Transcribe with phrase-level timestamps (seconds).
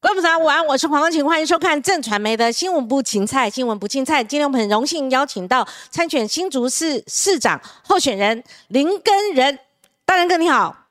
[0.00, 4.22] 各位早午安，我是黄光晴，欢迎收看正传媒的新闻部芹菜新闻不芹菜。
[4.22, 9.58] 今天我们很荣幸邀请到参选新竹市市长候选人林根仁，
[10.06, 10.86] 大仁哥你好，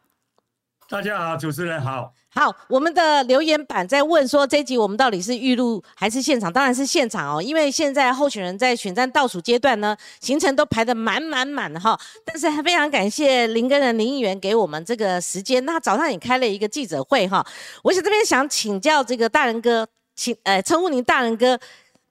[0.89, 2.11] 大家好，主持人好。
[2.37, 6.53] 好，我们的留言板在问说，这集我们到底是预录还是现场？
[6.53, 11.99] 当然是现场哦，因为现在候选人在选战倒数阶段呢，行程都排得满满满哈。
[12.23, 17.43] 但是还非常感谢林根仁林议员给我们这个时间，那早上也开了一个记者会哈。
[17.81, 21.57] 我想这边想请教这个大人哥，请呃称呼您大人哥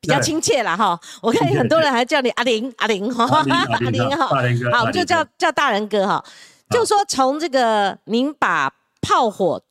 [0.01, 0.99] 比较亲切啦哈。
[1.23, 6.25] 我看很多人还叫你阿林阿林哈，阿林哈，好，我们就叫叫大人哥哈。
[6.71, 9.63] 就说从这个您把炮火。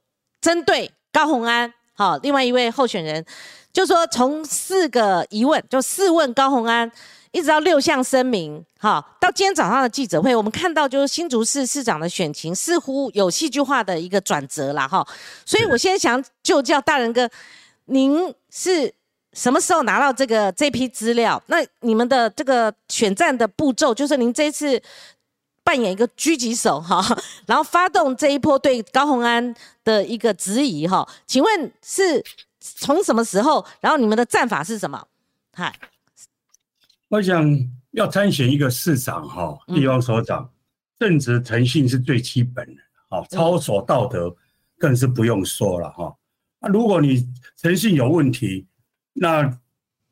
[0.45, 3.25] 针对高鸿安，好，另外一位候选人
[3.73, 6.91] 就说，从四个疑问，就四问高鸿安，
[7.31, 15.03] 一直到六项声明，好，到今天早上的记者会，我们看到就是新竹市市长的选情似乎有戏剧化的一个转折了，哈，
[15.47, 17.27] 所以我现在想就叫大人哥，
[17.85, 18.93] 您是
[19.33, 21.41] 什么时候拿到这个这批资料？
[21.47, 24.79] 那你们的这个选战的步骤，就是您这次。
[25.65, 27.03] 扮演一个狙击手哈，
[27.47, 32.23] 然后发动这一波对高鸿安的一个质疑哈，请问是
[32.59, 33.65] 从什么时候？
[33.81, 35.07] 然后你们的战法是什么？
[35.53, 35.73] 嗨，
[37.07, 37.43] 我想
[37.91, 40.47] 要参选一个市长哈，地方首长，
[40.99, 44.33] 正直诚信是最基本的，好，操守道德
[44.77, 46.15] 更是不用说了哈。
[46.59, 47.27] 那如果你
[47.57, 48.67] 诚信有问题，
[49.13, 49.41] 那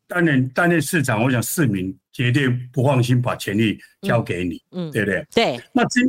[0.07, 1.95] 担任担任市长，我想市民。
[2.13, 5.27] 绝对不放心把权力交给你，嗯，对不对？
[5.33, 5.61] 对。
[5.73, 6.03] 那今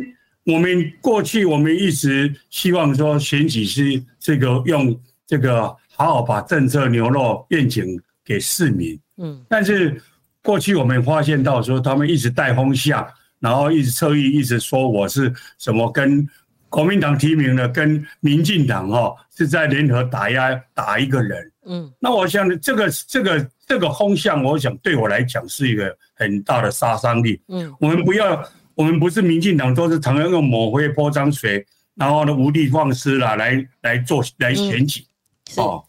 [0.44, 9.42] 我们过去我们一直希望说选举是这个用这个好好把政策牛肉愿景给市民，嗯。
[9.48, 9.98] 但是
[10.42, 13.08] 过去我们发现到说他们一直带风向，
[13.40, 16.28] 然后一直侧翼一直说我是什么跟
[16.68, 21.92] 国民党提名的，跟民进党哈是在联合打压打一个人，嗯。
[21.98, 23.50] 那我想这个这个。
[23.66, 27.40] 这个风向，我想对我来讲是一个很大的杀伤力。
[27.48, 31.64] 嗯，我们不要，我们不是民进党，都是常常用抹灰、泼脏水，
[31.94, 35.06] 然后呢无的放矢啦，来来做来选举。
[35.56, 35.82] 哦，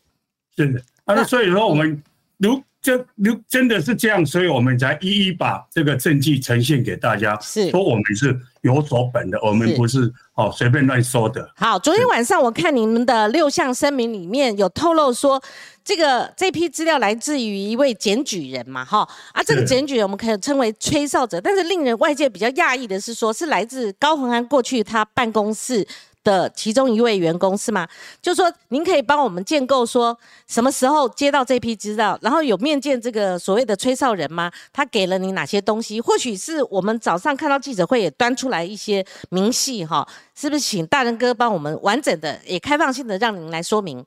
[0.55, 0.81] 是的。
[1.03, 2.01] 啊，所以说我们
[2.37, 11.47] 如这如真的是这样，所以我们才一一把这个证据呈现给大家，是说我们是有所本的，我们不是哦随便乱说的。
[11.55, 15.41] 好，昨天晚上我看你们的六项声明里面有透露说。
[15.87, 25.87] 这个这批资料来自于一位检举人嘛，哈啊，这个检举人我们可以称为吹哨者，但是令人外界比较讶异的是，说是来自高鸿安过去他办公室
[26.25, 27.87] 的其中一位员工是吗？
[28.21, 34.51] 就说您可以帮我们建构说什么时候接到这批资料，然后有面见这个所谓的吹哨人吗？
[34.73, 36.01] 他给了你哪些东西？
[36.01, 40.65] 或许是我们早上看到记者会也端出来一些明细哈，是不是？
[40.65, 44.03] 请大人哥帮我们完整的也开放性的让您来说明。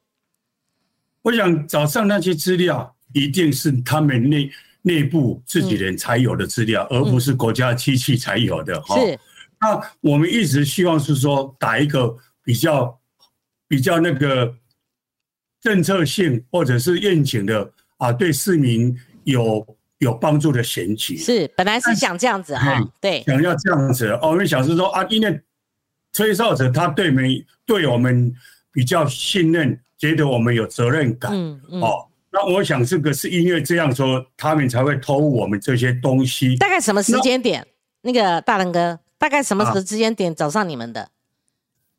[1.22, 4.50] 我想早上那些资料一定是他们内
[4.82, 8.98] 内部自己人才有的资料，而不是国家机器才有的哈。
[8.98, 9.16] 是。
[9.60, 13.00] 那我们一直希望是说打一个比较
[13.66, 14.54] 比较那个
[15.60, 19.66] 政策性或者是愿景的啊，对市民有
[19.98, 21.16] 有帮助的选举。
[21.16, 24.08] 是，本来是想这样子哈，对，想要这样子。
[24.22, 25.40] 哦我们想是说啊，因为
[26.12, 28.34] 吹哨者他对没对我们
[28.72, 29.80] 比较信任。
[29.98, 36.54] 觉得我们有责任感，嗯嗯，哦，那我想这个是因为这样说，他们才会偷我们这些东西。
[36.54, 37.66] 大概什么时间点？
[38.02, 41.08] 那个大人哥，大概什么时间点找上你们的？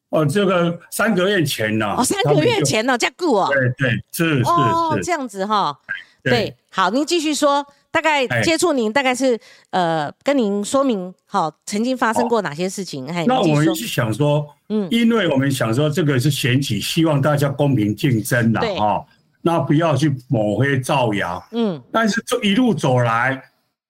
[0.10, 1.94] 哦，这个三个月前呢？
[1.98, 3.50] 哦，三个月前呢，加固哦。
[3.52, 5.78] 对对，是是是，这样子哈。
[6.24, 7.66] 对，好，您继续说。
[7.92, 9.40] 大概接触您，大概是
[9.72, 13.04] 呃，跟您说明好，曾经发生过哪些事情？
[13.26, 19.04] 那我们是想说，嗯，因为我们想说这个是选举，希望大家公平竞争的哈，
[19.42, 21.82] 那不要去抹黑造谣，嗯。
[21.92, 23.44] 但是这一路走来，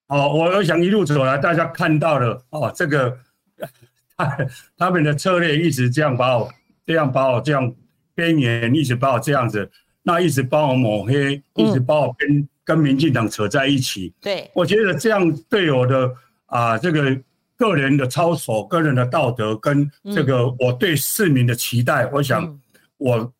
[0.09, 3.17] 哦，我我想一路走来，大家看到了哦，这个
[4.15, 4.37] 他
[4.77, 6.51] 他们的策略一直这样把我
[6.85, 7.73] 这样把我这样
[8.13, 9.71] 边缘，一直把我这样子，
[10.03, 12.47] 那一直帮我抹黑，一直把我跟。
[12.65, 14.47] 跟民进党扯在一起，对。
[14.53, 16.07] 我觉得这样对我的
[16.45, 17.19] 啊这个
[17.57, 22.59] 个人的操守、个人的道德跟这个我对市民的期待，我想
[22.97, 23.33] 我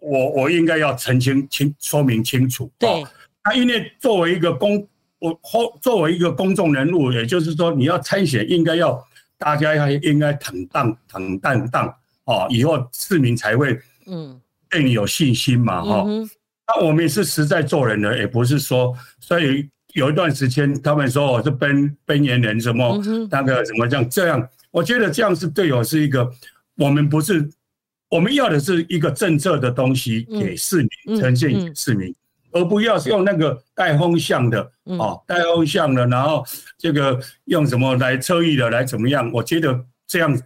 [0.00, 2.68] 我我应该要澄清清说明清楚。
[2.76, 3.04] 对，
[3.44, 4.84] 那因为作为一个公
[5.22, 9.02] 我后作为一个公众人物，也就是说你要参选，应该要
[9.38, 14.40] 大家要应该坦荡坦荡荡哦，以后市民才会嗯。
[14.72, 16.06] 对你有信心嘛哈。
[16.66, 22.98] 那我们也是实在做人的，也不是说，所以有一段时间他们说我是边边缘人，什么
[23.30, 26.26] 那个什么这样这样，我觉得这样是对我是一个，
[26.76, 27.46] 我们不是
[28.08, 32.14] 我们要的是一个政策的东西给市民呈现给市民，
[32.52, 36.44] 而不要是用那个带风向的哦，带风向的，然后
[36.78, 39.30] 这个用什么来测翼的来怎么样？
[39.32, 40.40] 我觉得这样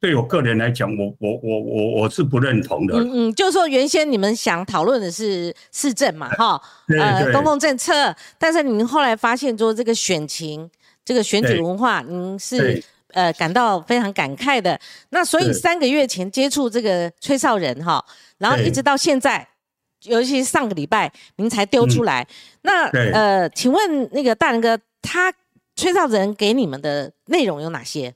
[0.00, 2.96] 对我个人来讲，我我我我我是不认同的。
[2.96, 6.60] 嗯嗯，就是说原先你们想讨论的是市政嘛，哈，
[6.98, 10.70] 呃，公共政策，但是您后来发现说这个选情，
[11.04, 12.82] 这个选举文化，您是。
[13.12, 14.78] 呃，感到非常感慨的。
[15.08, 18.00] 那所以三个月前接触这个吹哨人哈，
[18.38, 19.44] 然后一直到现在，
[20.04, 22.26] 尤其是上个礼拜您才丢出来。
[22.62, 25.32] 那呃，请问那个大人哥，他
[25.76, 28.14] 吹哨人给你们的内容有哪些？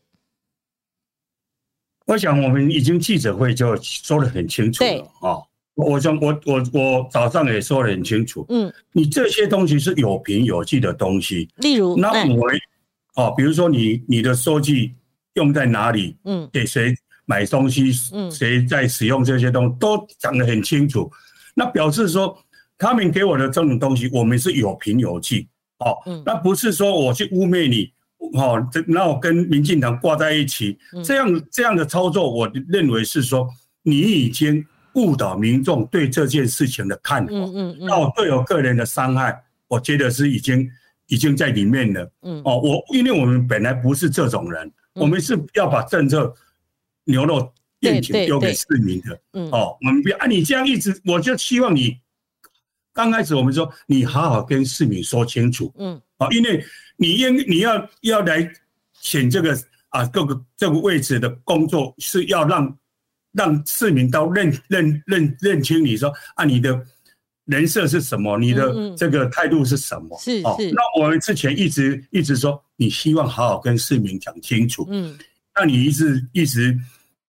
[2.06, 5.42] 我想我们已经记者会就说的很清楚了啊。
[5.74, 8.46] 我想我我我早上也说的很清楚。
[8.48, 11.48] 嗯，你这些东西是有凭有据的东西。
[11.56, 12.48] 例如，那我。
[13.16, 14.92] 哦，比如说你你的收据
[15.34, 16.16] 用在哪里？
[16.24, 16.92] 嗯，给谁
[17.26, 17.92] 买东西？
[18.12, 21.08] 嗯，谁在使用这些东西都讲得很清楚。
[21.54, 22.36] 那表示说，
[22.76, 25.48] 他们给我的这种东西，我们是有凭有据。
[25.78, 25.96] 哦，
[26.26, 27.92] 那不是说我去污蔑你，
[28.38, 33.48] 哦，这那我跟民进党挂在一起，这样这样的操作，我认为是说
[33.82, 34.64] 你已经
[34.94, 37.32] 误导民众对这件事情的看法。
[37.32, 40.68] 嗯嗯嗯，那我对我个人的伤害，我觉得是已经。
[41.08, 46.34] 已经在里面了，嗯，哦，我因为我们本来不是这种人，我们是要把政策
[47.04, 47.52] 牛肉
[47.84, 51.96] 宴请丢给市民的，嗯，哦，我们不要啊，你这样一直，我就希望你
[52.92, 56.64] 刚开始我们说，你好好跟市民说清楚，嗯，啊，因为
[56.96, 58.50] 你应你要要来
[59.00, 59.56] 选这个
[59.90, 62.78] 啊各个这个位置的工作是要让
[63.32, 66.84] 让市民都认认认认清你说啊你的。
[67.46, 68.38] 人设是什么？
[68.38, 70.18] 你的这个态度是什么？
[70.18, 70.70] 是是。
[70.72, 74.86] 那我们之前一直一直说，你希望好好跟市民讲清楚。
[74.88, 75.14] 嗯。
[75.54, 76.74] 那你一直一直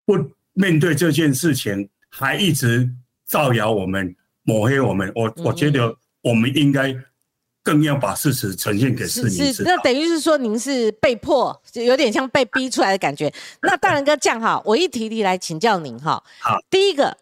[0.07, 0.17] 不
[0.55, 2.91] 面对这件事情，还一直
[3.27, 5.13] 造谣我们、抹黑我们。
[5.15, 6.97] 我我觉得我们应该
[7.63, 13.33] 更要把事实呈现给市民是，那等于是说，您是被迫，就有点像被逼出来的感觉。
[13.63, 16.23] 那大仁哥这样哈，我一提提来请教您哈。
[16.41, 16.59] 好。
[16.71, 17.17] 第一个，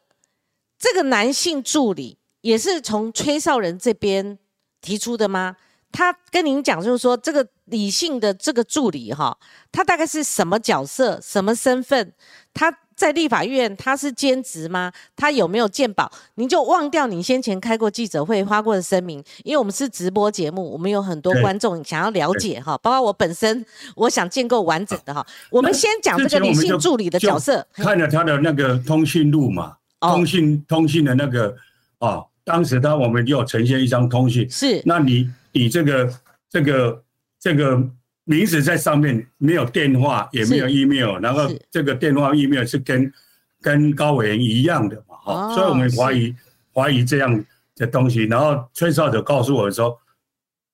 [0.78, 2.18] 这个男性助理。
[2.42, 4.36] 也是从崔少仁这边
[4.80, 5.54] 提出的吗？
[5.92, 9.38] 他跟您讲，就是说这个理性的这个助理哈，
[9.70, 12.12] 他大概是什么角色、什么身份？
[12.52, 14.92] 他在立法院他是兼职吗？
[15.16, 16.08] 他有没有鉴保？
[16.36, 23.66] 您就忘掉你先前开过记者会发过的声明，因为我们是直播节目，我们有很多观众想要了解哈，包括我本身，
[23.96, 25.26] 我想建构完整的哈。
[25.50, 31.56] 我们先讲这个女性助理的角色，看了他的那个通讯录嘛，通讯通讯的那个
[31.98, 32.22] 啊。
[32.44, 36.12] 当时他我们有呈现一张通讯，是，那你你这个
[36.48, 37.02] 这个
[37.40, 37.80] 这个
[38.24, 43.12] 名字在上面没有电话也没有 email，然后这个电话 email 是跟
[43.60, 46.34] 跟高委员一样的嘛，哈，所以我们怀疑
[46.74, 47.44] 怀疑这样
[47.76, 49.98] 的东西，然后崔少者告诉我说，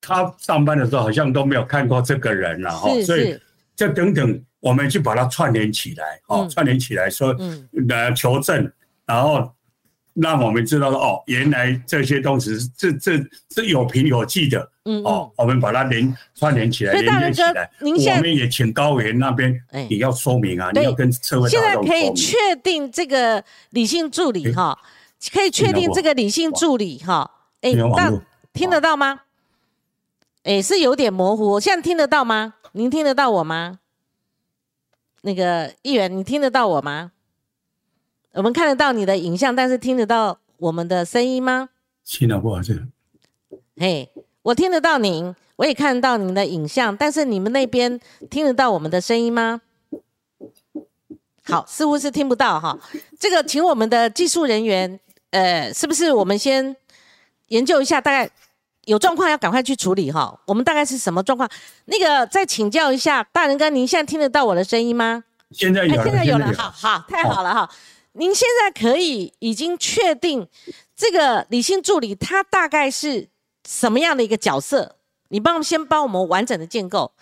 [0.01, 3.39] 他上班的时候好像都没有看过这个人了，哈，所以
[3.75, 7.35] 这等等我们去把它串联起来，哦，串联起来说
[7.89, 8.73] 来求证，
[9.07, 9.53] 然后。
[10.21, 13.13] 让我们知道说哦，原来这些东西这这
[13.51, 17.71] 是有凭有据的，嗯哦，我们把它连串联起来，连接起来。
[17.81, 19.55] 我们也请高原那边
[19.89, 24.79] 也要说明啊，你要跟社会现在可以确定这个理性助理哈，
[25.33, 27.31] 可以确定这个理性助理哈，
[27.61, 28.13] 哎，但
[28.53, 29.21] 听得到吗？
[30.43, 32.55] 哎，是有点模糊，现在听得到吗？
[32.73, 33.79] 您听得到我吗？
[35.23, 37.13] 那个议员，你听得到我吗？
[38.39, 41.71] 我们看得到你的影像，但是听得到我们的声音吗？
[42.05, 42.93] 听得不好听。
[43.77, 44.09] 嘿，
[44.43, 47.99] 我听得到您，我也看得到您的影像，但是你们那边
[48.31, 49.61] 听得到我们的声音吗？
[51.43, 52.79] 好，似乎是听不到哈。
[53.19, 56.77] 这个，请我们的技术人员，呃，是不是我们先
[57.49, 58.01] 研究一下？
[58.01, 58.31] 大概
[58.85, 60.39] 有状况要赶快去处理哈。
[60.47, 61.51] 我们大概是什么状况？
[61.87, 65.25] 那个，再请教一下大人哥，您现在听得到我的声音吗？
[65.51, 67.69] 现在有，现在有了，好好，太好了哈。
[68.19, 70.47] 您现在可以已经确定
[70.97, 73.29] 这个理性助理他大概是
[73.65, 74.97] 什么样的一个角色？
[75.29, 77.13] 你帮我们先帮我们完整的建构。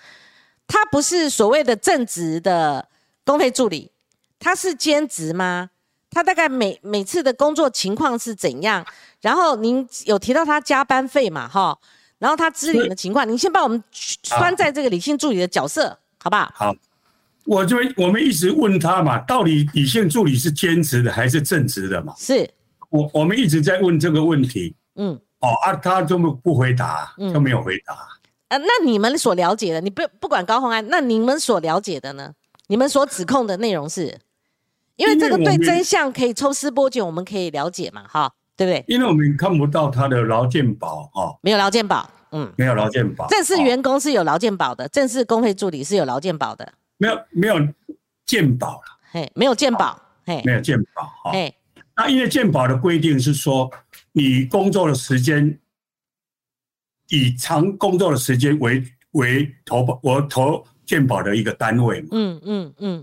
[0.66, 2.88] 他不是所谓的正职的
[3.24, 3.92] 公费助理，
[4.38, 5.70] 他是兼职吗？
[6.10, 8.84] 他大概每每次的工作情况是怎样？
[9.20, 11.46] 然后您有提到他加班费嘛？
[11.46, 11.78] 哈，
[12.18, 13.84] 然后他支领的情况，您先帮我们
[14.22, 16.50] 穿在这个理性助理的角色，好不好？
[16.54, 16.74] 好。
[17.46, 22.12] 我就我们一直问他嘛，到底理性助理是兼职的还是正职的嘛？
[22.18, 22.48] 是，
[22.90, 24.74] 我我们一直在问这个问题。
[24.96, 27.96] 嗯，哦啊，他就不回答，就没有回答。
[28.48, 32.32] 呃，那你们所了解的，你不不管高洪安，那你们所了解的呢？
[32.68, 34.18] 你们所指控的内容是？
[34.96, 38.82] 因为这个对真相可以抽丝剥茧，我们可以了解嘛，哈，对不对？
[38.88, 47.56] 因为我们看不到他的劳健保哈，没有劳健保，嗯，没有劳健保，正式哦员工是有劳健保的，正式工会助理是有劳健保的，没有没有
[48.24, 51.32] 鉴保了，嘿，没有鉴保，嘿，没有鉴保哈。
[51.32, 51.54] 嘿，
[51.96, 53.70] 那因为鉴保的规定是说，
[54.12, 55.58] 你工作的时间
[57.08, 63.02] 以长工作的时间为为投保我投鉴保的一个单位嘛，嗯嗯嗯，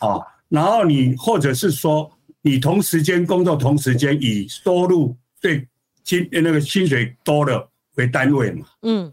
[0.00, 5.66] 啊，然后你或者是说你同时间工作同时间以收入最
[6.04, 9.12] 薪那个薪水多的为单位嘛，嗯，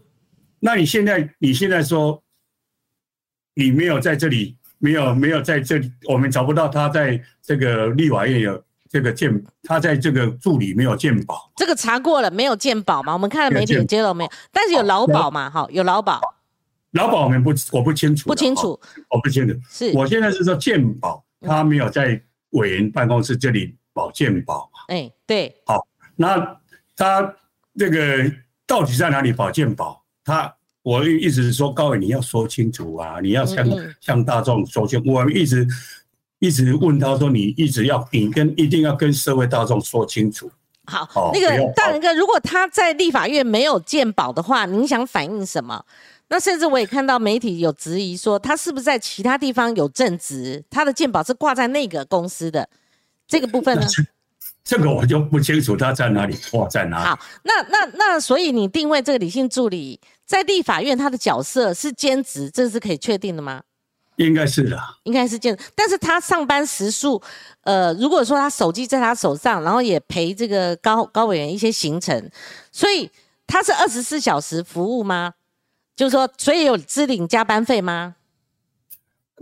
[0.58, 2.22] 那你现在你现在说
[3.54, 13.12] 你没有在这里，没有没有在这里，我们找不到他在这个立法院有这个鉴，他在这个助理没有鉴保，这个查过了，没有鉴保嘛？
[13.12, 16.20] 我们看了媒体没有健也揭露没有，但是有劳保嘛，哈，有劳保，
[16.92, 19.54] 劳保我们不我不清楚，不清，楚，我不清楚。
[19.68, 26.58] 是，我现在是说鉴保，他没有在委员办公室这里保鉴保嘛，哎，对，好那
[26.96, 27.34] 他
[27.76, 28.32] 这个
[28.66, 30.04] 到底在哪里保鉴保？
[30.24, 33.66] 他我一直说高伟，你要说清楚啊，你要向
[34.00, 35.02] 向大众说清。
[35.04, 35.66] 我们一直
[36.38, 40.50] 一直问他说，你一直要你跟一定要跟社会大众说清楚。
[40.86, 45.84] 好，哦那个大人哥，如果他在立法院没有鉴保的话，您想反映什么？
[46.28, 52.68] 那甚至我也看到媒体有质疑说，他是不是在其他地方有正职，他的鉴保是挂在那个公司的
[53.26, 53.86] 这个部分呢？
[54.62, 57.04] 这个我就不清楚他在哪里挂在哪里。
[57.04, 59.98] 好，那那那，所以你定位这个理性助理
[60.30, 63.64] 在立法院他的角色是兼职，这是可以确定的吗？
[64.14, 67.20] 应该是的，应该是兼职，但是他上班时数，
[67.62, 72.30] 呃，如果说他手机在他手上，然后也陪这个高高委员一些行程，
[72.70, 73.10] 所以
[73.44, 75.34] 他是二十四小时服务吗？
[75.96, 78.14] 就是说，所以有支领加班费吗？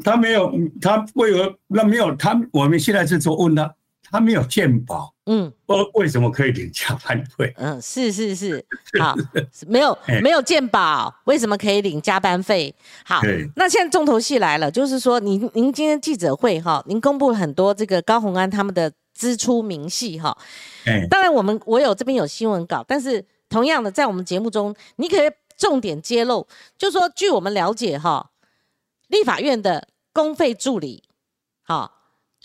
[0.02, 2.40] 他没有，他为何那没有他？
[2.50, 3.75] 我们现在是做问他，
[4.11, 5.53] 他没有健保，嗯。
[5.67, 7.53] 为为什么可以领加班费？
[7.57, 8.65] 嗯，是是是，
[8.99, 9.15] 好，
[9.67, 12.75] 没有哎没有健保，为什么可以领加班费？
[13.05, 13.21] 好，
[13.55, 20.37] 那现在重头戏来了，就是说您您今天记者会哈，您公布了很多这个高鸿安他们的支出明细哈，
[20.87, 26.47] 哎，当然，我们我有这边有新闻稿，但是同样的，在我们节目中，你可以重点揭露，
[26.79, 28.31] 就说据我们了解哈，
[29.09, 31.03] 立法院的公费助理，
[31.62, 31.98] 哈，哎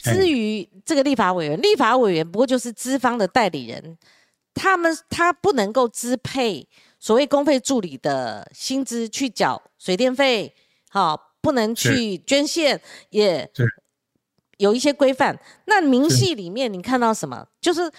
[0.03, 3.97] 至于这个立法委员，立法委员不过就是资方的代理人，
[4.53, 6.67] 他们他不能够支配
[6.99, 10.53] 所谓公费助理的薪资去缴水电费，
[10.89, 13.67] 好，不能去捐献，也是。
[14.57, 15.37] 有一些规范。
[15.65, 17.47] 那明细里面你看到什么？
[17.59, 17.91] 就是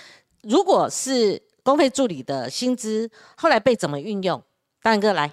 [0.42, 4.42] 如果是公费助理的薪资，后来被怎么运用？
[4.80, 5.32] 大仁哥来，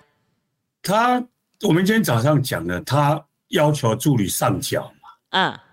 [0.82, 1.24] 他
[1.62, 5.63] 我们今天早上讲的，他要求助理上缴嘛，啊，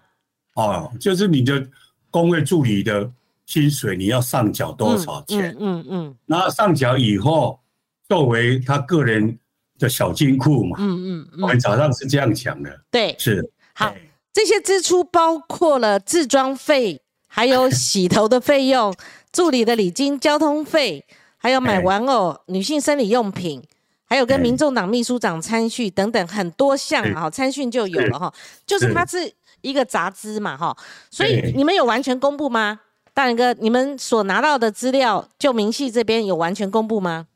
[0.59, 1.65] 哦，就是你的
[2.11, 3.09] 工会助理的
[3.47, 5.57] 薪水你要上缴多少钱？
[5.61, 6.17] 嗯嗯嗯。
[6.27, 7.61] 那上缴以后，
[8.09, 9.39] 作为他个人
[9.79, 14.01] 的小金库嘛，嗯嗯嗯，我们早上是这样讲的，对，是好哎。
[14.33, 18.95] 这些支出包括了自装费，还有洗头的费用、
[19.33, 21.05] 助理的礼金、交通费，
[21.37, 23.63] 还有买哎玩偶、女性生理用品，
[24.05, 24.43] 还有跟哎。
[24.43, 28.35] 民众党秘书长参叙等等很多项啊，哈参训就有了哈，
[28.67, 28.93] 就是。
[28.93, 30.77] 他是一个杂资嘛哈，
[31.11, 32.81] 所以你们有完全公布吗？
[33.15, 37.27] 大仁哥，你们所拿到的资料，就明细这边有完全公布吗？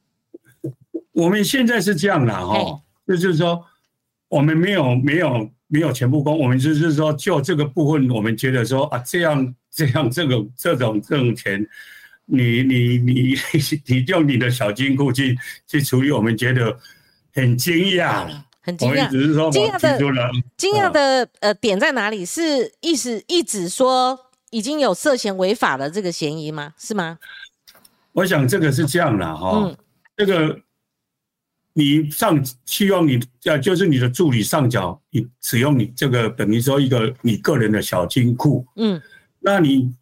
[1.13, 3.65] 我们现在是这样啦，哎哈，这就是说，
[4.29, 11.67] 我们没有没有没有全部公，我们就是说，就这个部分，我们觉得说啊，这样这样这个这种这种钱，
[12.27, 13.35] 你你你
[13.87, 15.37] 你用你的小金库去
[15.67, 16.79] 去处理，我们觉得
[17.35, 18.45] 很惊讶了。
[18.63, 19.11] 很惊讶，
[19.51, 19.99] 惊讶的
[20.57, 22.25] 惊讶的呃点在哪里？
[22.25, 24.19] 是意思一直说
[24.51, 26.73] 已经有涉嫌违法的这个嫌疑吗？
[26.79, 27.19] 是吗？
[28.13, 29.77] 我想这个是这样的，哈嗯，
[30.17, 30.61] 这个
[31.73, 39.01] 你上希望你呃就是你的助理上缴，你使用你这个等于说一个你个人的小金库，嗯
[39.41, 39.93] 那你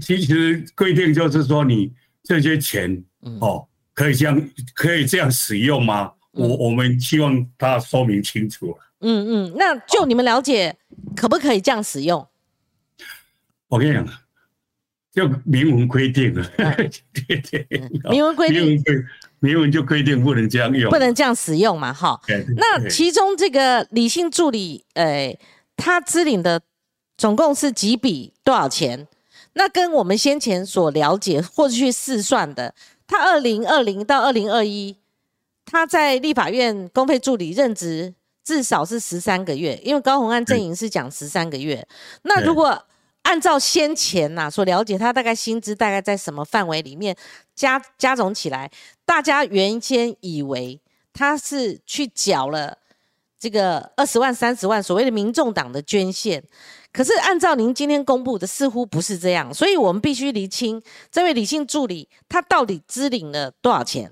[0.00, 1.92] 其实规定就是说你
[2.24, 6.12] 这些钱嗯哦可以这样可以这样使用吗？
[6.32, 8.76] 我嗯我们希望他说明清楚。
[9.00, 9.54] 嗯嗯。
[9.56, 10.76] 那就你们了解，
[11.16, 12.26] 可不可以这样使用？
[13.68, 14.06] 我跟你讲，
[15.12, 16.90] 就明文规定了，嗯
[17.26, 17.66] 对对，
[18.10, 18.82] 明文规定
[19.38, 21.92] 明文就规定不能这样用，不能这样使用嘛？
[21.92, 22.20] 哈。
[22.56, 25.38] 那其中这个理性助理，呃，
[25.76, 26.60] 他支领的
[27.16, 29.08] 总共是几笔多少钱？
[29.54, 32.74] 那跟我们先前所了解或者去试算的，
[33.06, 34.96] 他二零二零到二零二一，
[35.70, 38.12] 他在立法院公费助理任职
[38.42, 41.86] 至少是十三个月，因为高鸿安阵营是讲十三个月。
[42.22, 42.86] 那如果
[43.22, 47.14] 按照先前呐所了解，他大概薪资大概在什么范围里面
[47.54, 48.68] 加加总起来，
[49.04, 50.80] 大家原先以为
[51.12, 52.76] 他是去缴了
[53.38, 56.42] 这个二十万、三十万所谓的民众党的捐献，
[56.92, 64.10] 可是按照您今天公布的，似乎不是这样，所以我们必须厘清这位理性助理他到底支领了多少钱。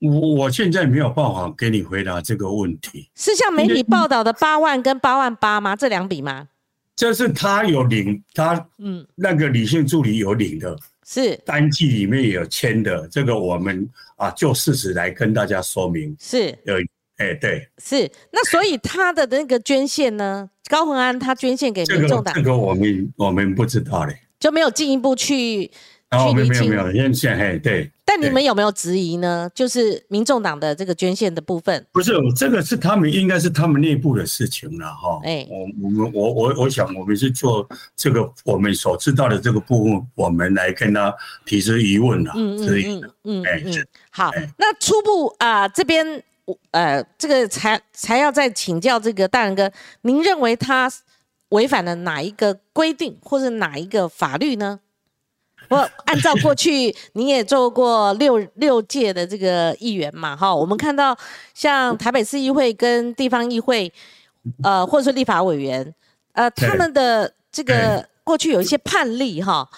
[0.00, 5.74] 我我现在没有办法给你回答这个问题，是像媒体报道的八万跟八万八吗？
[5.74, 6.48] 这两笔吗？
[6.94, 16.14] 这是他有领，他嗯，那个理性助理有领的，是单季里面有签的，这个我们啊就事实来跟大家说明。
[16.18, 16.74] 是，有，
[17.18, 18.10] 哎，对，是。
[18.30, 20.48] 那所以他的那个捐献呢？
[20.68, 25.70] 高恒安他捐献给民众党，这个我们我们不知道嘞，就没有进一步去。
[26.10, 27.90] 哦，没有没有没有，现在嘿对。
[28.04, 29.50] 但你们有没有质疑呢？
[29.52, 35.20] 就是民众党的这个捐献的部分，不是这个是他们应该是他们内部的事情了哈。
[35.24, 41.12] 哎，我我们我我我想我们是做这个我们所知道的这个部分，我们来跟他
[41.44, 42.32] 提出疑问了。
[42.36, 43.62] 嗯嗯嗯嗯，哎
[44.10, 46.22] 好，那初步啊这边
[46.70, 49.70] 呃这个才才要再请教这个大人哥，
[50.02, 50.90] 您认为他
[51.48, 54.78] 违反了哪一个规定或者哪一个法律呢？
[55.68, 61.16] 不，按照过去，你也做过六六届的这个议员嘛，哈，我们看到
[61.54, 63.92] 像台北市议会跟地方议会，
[64.62, 65.94] 呃，或者说立法委员，
[66.32, 69.68] 呃，他们的这个过去有一些判例，哈，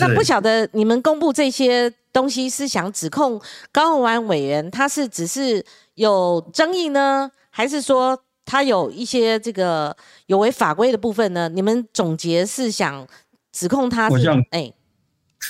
[0.00, 3.40] 那不晓得你们公布这些东西是想指控
[3.70, 5.64] 高鸿安委员他是只是
[5.94, 11.48] 有争议呢，还是说他有一些这个有违法规的部分呢？
[11.48, 13.06] 你们总结是想
[13.52, 14.72] 指控他是哎。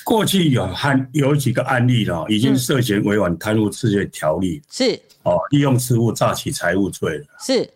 [0.05, 5.01] 过去有案有几个案例了，已经涉嫌违反贪污治罪条例，是。
[5.25, 7.69] 哦，利用职务诈取财物罪了，是，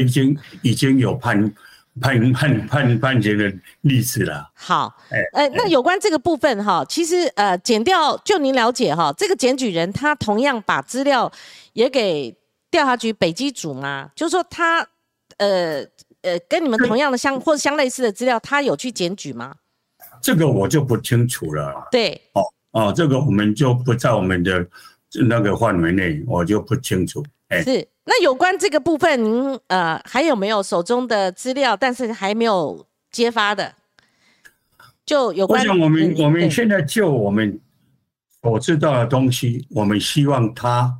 [0.00, 1.52] 已经已经有判
[2.00, 4.50] 判判判判决的例子了。
[4.54, 11.30] 好，哎哎，那有关这个部分哈，其实呃，检调就您了解哈，这个检举人他同样把资料
[11.74, 12.34] 也给
[12.70, 14.10] 调查局北基组吗？
[14.14, 14.86] 就是说他
[15.36, 15.84] 呃
[16.22, 19.54] 呃，跟你们同样的相或相类似的资料，他有去检举吗？
[20.22, 21.88] 这个我就不清楚了。
[21.90, 24.66] 对，哦哦，这个我们就不在我们的
[25.28, 27.24] 那个范围内，我就不清楚。
[27.48, 27.88] 哎，是。
[28.04, 31.76] 那有关这个部分，您呃还有没有手中的资料？
[31.76, 33.74] 但是还没有揭发的，
[35.04, 35.60] 就有关。
[35.60, 37.58] 我想我们我们现在就我们
[38.42, 40.96] 所知道的东西，我们希望他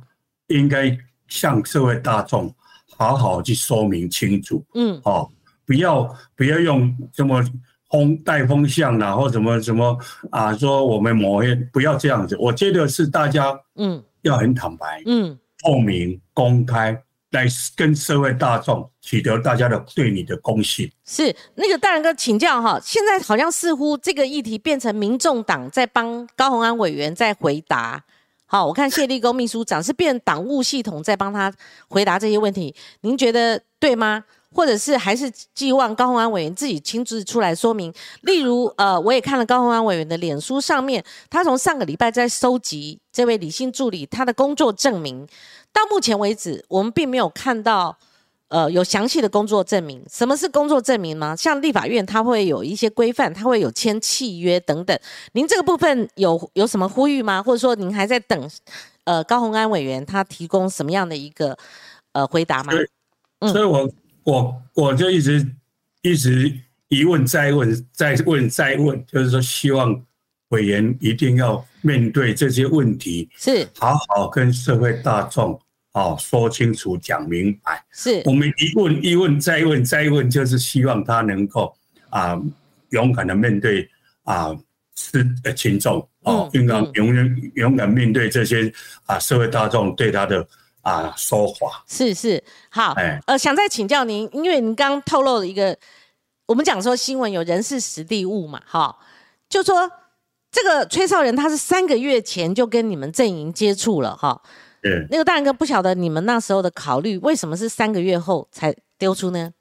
[0.47, 0.97] 应该
[1.29, 2.53] 向社会大众
[2.97, 4.65] 好好去说明清楚。
[4.73, 5.31] 嗯，哦，
[5.65, 7.41] 不要不要用这么。
[7.89, 9.97] 风带风向啦，或什么什么
[10.31, 10.53] 啊？
[10.55, 12.35] 说我们抹黑，不要这样子。
[12.37, 20.91] 我觉得是大家嗯，要很坦白，嗯，透明公开来跟社会大众取得大家的对你的公信。
[21.05, 28.03] 是那个大人哥请教哈，现在好像似乎这个议题变成民众党在帮高鸿安委员在回答。
[28.45, 31.53] 好，我看谢立功秘书长是变党务系统在帮他
[31.89, 34.23] 回答这些问题，您觉得对吗？
[34.55, 37.93] 或者是还是寄望高鸿安委员自己亲自出来说明。
[38.21, 45.27] 例如，呃，我也看了高鸿安委员的脸书上面，他从上个礼拜在收集这位理性助理他的工作证明。
[45.73, 47.95] 到目前为止，我们并没有看到，
[48.47, 50.01] 呃，有详细的工作证明。
[50.09, 51.35] 什么是工作证明吗？
[51.35, 54.97] 像立法院，它会有一些规范，它会有签契约等等。
[55.33, 57.43] 您这个部分有有什么呼吁吗？
[57.43, 58.49] 或者说，您还在等，
[59.03, 61.55] 呃，高鸿安委员他提供什么样的一个
[62.13, 62.73] 呃回答吗？
[63.41, 63.87] 所以我。
[64.27, 65.47] 我我就一直
[66.01, 66.53] 一直
[66.89, 70.03] 一问再问再问再问，就是说希望
[70.49, 75.57] 委员一定要面对这些问题，是好好跟社会大众
[75.93, 77.81] 哦说清楚讲明白。
[77.93, 81.73] 是我们一问一问再问再问，就是希望他能够
[82.09, 82.37] 啊
[82.89, 83.89] 勇敢的面对
[84.23, 84.53] 啊
[84.93, 88.69] 是呃群众哦，勇敢勇勇勇敢面对这些
[89.05, 90.45] 啊社会大众对他的。
[90.87, 92.93] 啊，说话是是好，
[93.25, 95.77] 呃，想再请教您，因为您刚刚透露了一个，
[96.45, 98.97] 我们讲说新闻有人事实地物嘛，哈，
[99.49, 99.91] 就说
[100.49, 104.41] 这个崔少仁他是三个月前就跟你们阵营接触了，哈，
[104.83, 109.51] 嗯，那个大仁哥不晓得你们那时候的考虑，为什么是三个月后才丢出呢？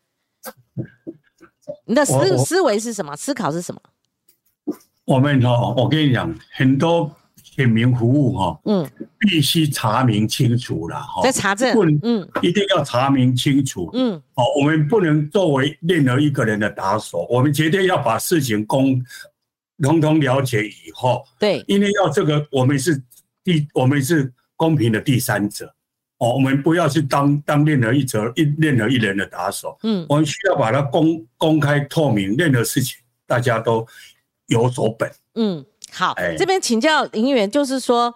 [1.87, 3.17] 你的思思维是什么？
[3.17, 3.81] 思考是什么？
[5.05, 7.11] 我们哦，我跟你讲很多。
[7.57, 8.87] 选民服务哈，嗯，
[9.19, 19.03] 必须查明清楚了哈，在查证，嗯，一定要查明清楚，嗯，哦，我们不能作为任何一个人的打手，我们绝对要把事情公，
[19.83, 23.03] 通通了解以后，对，因为要这个，我们是
[23.43, 25.75] 第，我们是公平的第三者，
[26.19, 33.87] 哦，我们不要去当当任何一则一任何一人的打手，嗯，我们需要把它公公开透明，任何事情大家都
[34.49, 35.11] 有所本。
[35.39, 35.65] 嗯，
[35.97, 38.15] 好，这边请教林议员，就是说，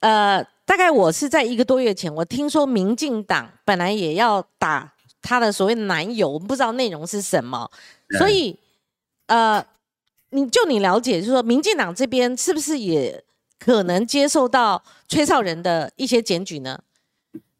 [0.00, 7.70] 呃，大概我是在一个多月前，我听说民进党本来也要打他的所谓男友，我们不知道内容是什么，
[8.18, 8.58] 所以，
[9.28, 9.64] 呃。
[10.30, 13.22] 你就你了解，就是说，民进党这边是不是也
[13.56, 16.76] 可能接受到崔少仁的一些检举呢？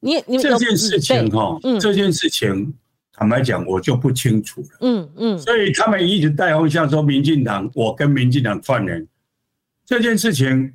[0.00, 2.74] 你你这件事情哈，嗯这件事情
[3.12, 4.66] 坦白讲，我就不清楚了。
[4.81, 9.07] 嗯嗯，所以他们一直带风向说民进党，我跟民进党串联
[9.87, 10.75] 这件事情，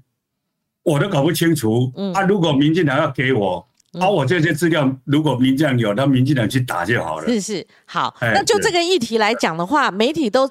[0.84, 1.92] 我都搞不清楚。
[1.96, 3.68] 嗯，啊，如果民进党要给我，
[4.00, 7.28] 啊，我这些资料，如果民进党有，那民进党去打就好了。
[7.28, 10.50] 是是，好，那就这个议题来讲的话，媒体都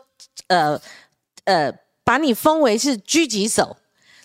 [0.48, 0.80] 呃。
[1.44, 1.72] 呃，
[2.04, 3.78] 把你封为是狙击手，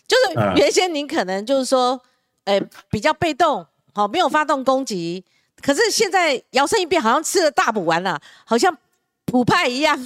[0.05, 2.01] 就是原先您可能就是说，
[2.43, 5.23] 呃，比较被动，好，没有发动攻击。
[5.61, 8.77] 可是现在摇身一变，好像吃了大补丸了，好像
[9.23, 9.97] 普派一样。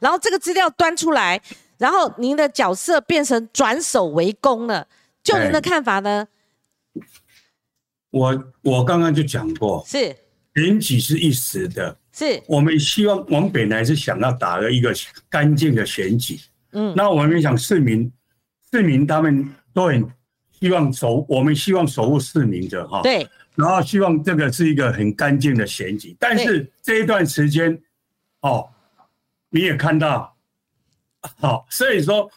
[0.00, 1.38] 然后这个资料端出来，
[1.80, 4.86] 然后您的角色变成转守为攻了。
[5.22, 6.28] 就您的看法呢？
[8.10, 10.14] 我我刚刚就讲过，是。
[10.54, 11.96] 选举是一时的。
[12.12, 12.42] 是。
[12.46, 14.92] 我们希望，我们本来是想要打了一个
[15.28, 16.38] 干净的选举，
[16.72, 18.12] 嗯，那我们想市民，
[18.70, 20.06] 市民他们都很
[20.50, 27.80] 希望守，我们希望守护市民的哈，对，然后希望这个是一个很干净的选举，但是这一段时间，
[28.40, 28.68] 哦，
[29.50, 30.29] 你也看到，
[31.38, 32.30] 好，所以说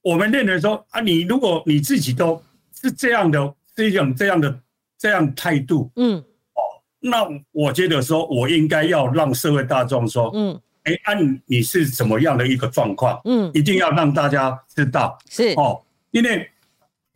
[0.00, 4.60] 我们认为说啊，你如果你自己都是这样的，是一种这样的
[4.98, 6.18] 这样态度，嗯。
[6.18, 6.60] 哦
[7.04, 15.48] 那我觉得说，我应该要让社会大众说，嗯，哎，按你是怎么样的一个状况，嗯，一定要让大家知道，是。
[15.56, 15.82] 哦，
[16.12, 16.48] 因为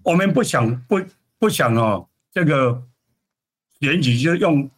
[0.03, 1.01] 我们不想不
[1.39, 2.83] 不想哦，这个
[3.81, 4.69] 选举就用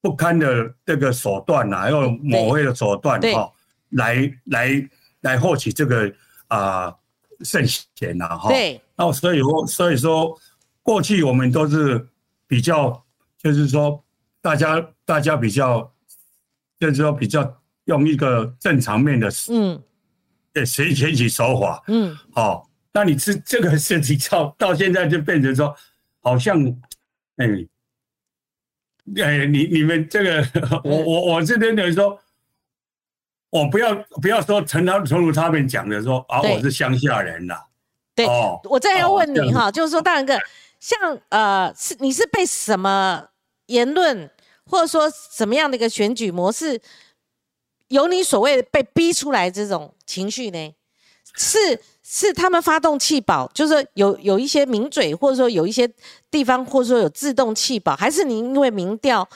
[0.00, 3.52] 不堪的这个手段呐，用抹黑的手段哈，
[3.90, 4.88] 来来
[5.20, 6.12] 来获取这个
[6.48, 6.94] 啊
[7.40, 10.38] 圣贤呐，哈，对，那所以说所以说
[10.82, 12.08] 过去我们都是
[12.46, 13.04] 比较
[13.38, 14.02] 就是说。
[14.42, 15.92] 大家大家比较，
[16.78, 19.78] 就是说比较用一个正常面的，嗯，
[20.50, 25.76] 对，谁选举手法，嗯，好，那你是这个事情到到现在就变成说，
[26.20, 26.58] 好像，
[27.36, 27.46] 哎，
[29.22, 30.42] 哎，你你们这个，
[30.82, 32.18] 我我我这边等于说，
[33.50, 37.54] 我不要不要说陈他陈如他们讲的说啊，我是乡下人呐，
[38.14, 38.26] 对，
[38.64, 40.38] 我再要问你哈，就是说大仁哥，
[40.78, 43.26] 像呃，是你是被什么？
[43.66, 44.28] 言论
[44.64, 46.80] 或者说什么样的一个选举模式，
[47.86, 50.74] 有你所谓被逼出来这种情绪呢？
[51.36, 55.88] 是是他们发动气保，就是有有一些名嘴，或者说有一些
[56.32, 59.28] 地方，或者说有自动气保，还是你因为民调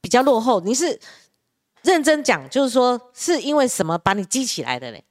[0.00, 0.60] 比较落后？
[0.60, 0.96] 你是
[1.82, 5.04] 认真讲，就是说是因为什么把你激起来的嘞？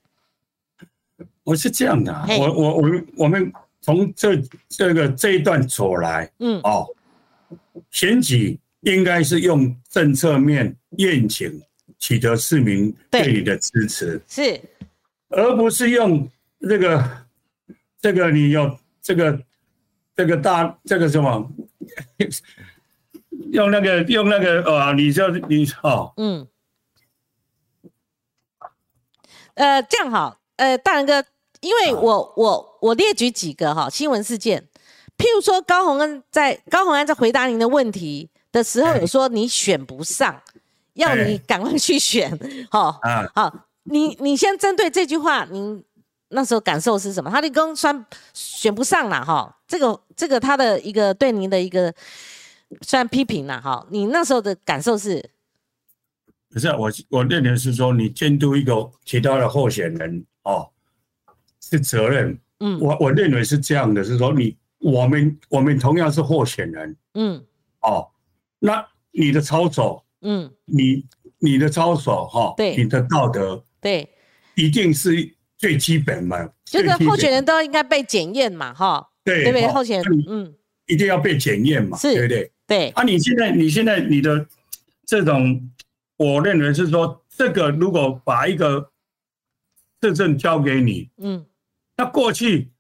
[1.44, 6.88] 我是这样的，我我我们我们从这这个这一段走来，嗯哦。
[7.90, 11.62] 选举应该是用政策面宴请
[12.00, 14.62] 取得市民对你的支持，是，
[15.30, 16.30] 而不是用
[16.62, 17.26] 这个
[18.00, 19.42] 这个你有这个
[20.16, 21.52] 这个大这个什么，
[23.52, 26.48] 用那个用那个啊，你就你哦，嗯，
[29.56, 31.24] 呃，这样好，呃，大仁哥，
[31.60, 34.68] 因为我我我列举几个哈新闻事件。
[35.18, 40.42] 譬如说高鸿安在高鸿安在回答您的问题的时候，有说你选不上，
[40.94, 42.32] 要你赶快去选，
[42.72, 43.00] 好，
[43.36, 45.84] 好，你你先针对这句话，您
[46.30, 47.30] 那时候感受是什么？
[47.30, 51.94] 他的公算选不上了，哈，这个这个他的一个对您的一个
[52.82, 55.30] 算批评了，哈，你那时候的感受是？
[56.52, 60.70] 不是我我认为是说，你监督一个其他的候选人，哦，
[61.62, 64.56] 是责任，嗯，我我认为是这样的，是说你。
[64.84, 67.46] 我们我们同样是候选人，嗯，
[67.82, 68.10] 哦，
[68.58, 71.06] 那你的操守，嗯，你
[71.38, 74.10] 你的操守哈，对，你的道德，对，
[74.56, 79.68] 一定是最基本嘛，就是候选人都应该被检验嘛，哈，对，对不对？
[79.68, 80.56] 候选人，嗯，
[80.88, 82.52] 一定要被检验嘛，对不对？
[82.66, 82.90] 对。
[82.90, 84.44] 啊，你现在你现在你的
[85.06, 85.62] 这种，
[86.24, 88.92] 我认为是说，这个如果把一个
[90.02, 91.46] 市政交给你，嗯，
[91.98, 92.72] 那过去。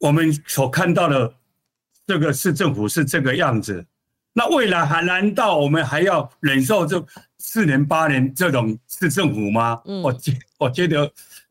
[0.00, 1.34] 我们所看到的
[2.06, 3.84] 这个市政府是这个样子，
[4.32, 7.04] 那未来还难道我们还要忍受这
[7.38, 9.82] 四年八年这种市政府吗？
[10.04, 11.10] 我觉我觉得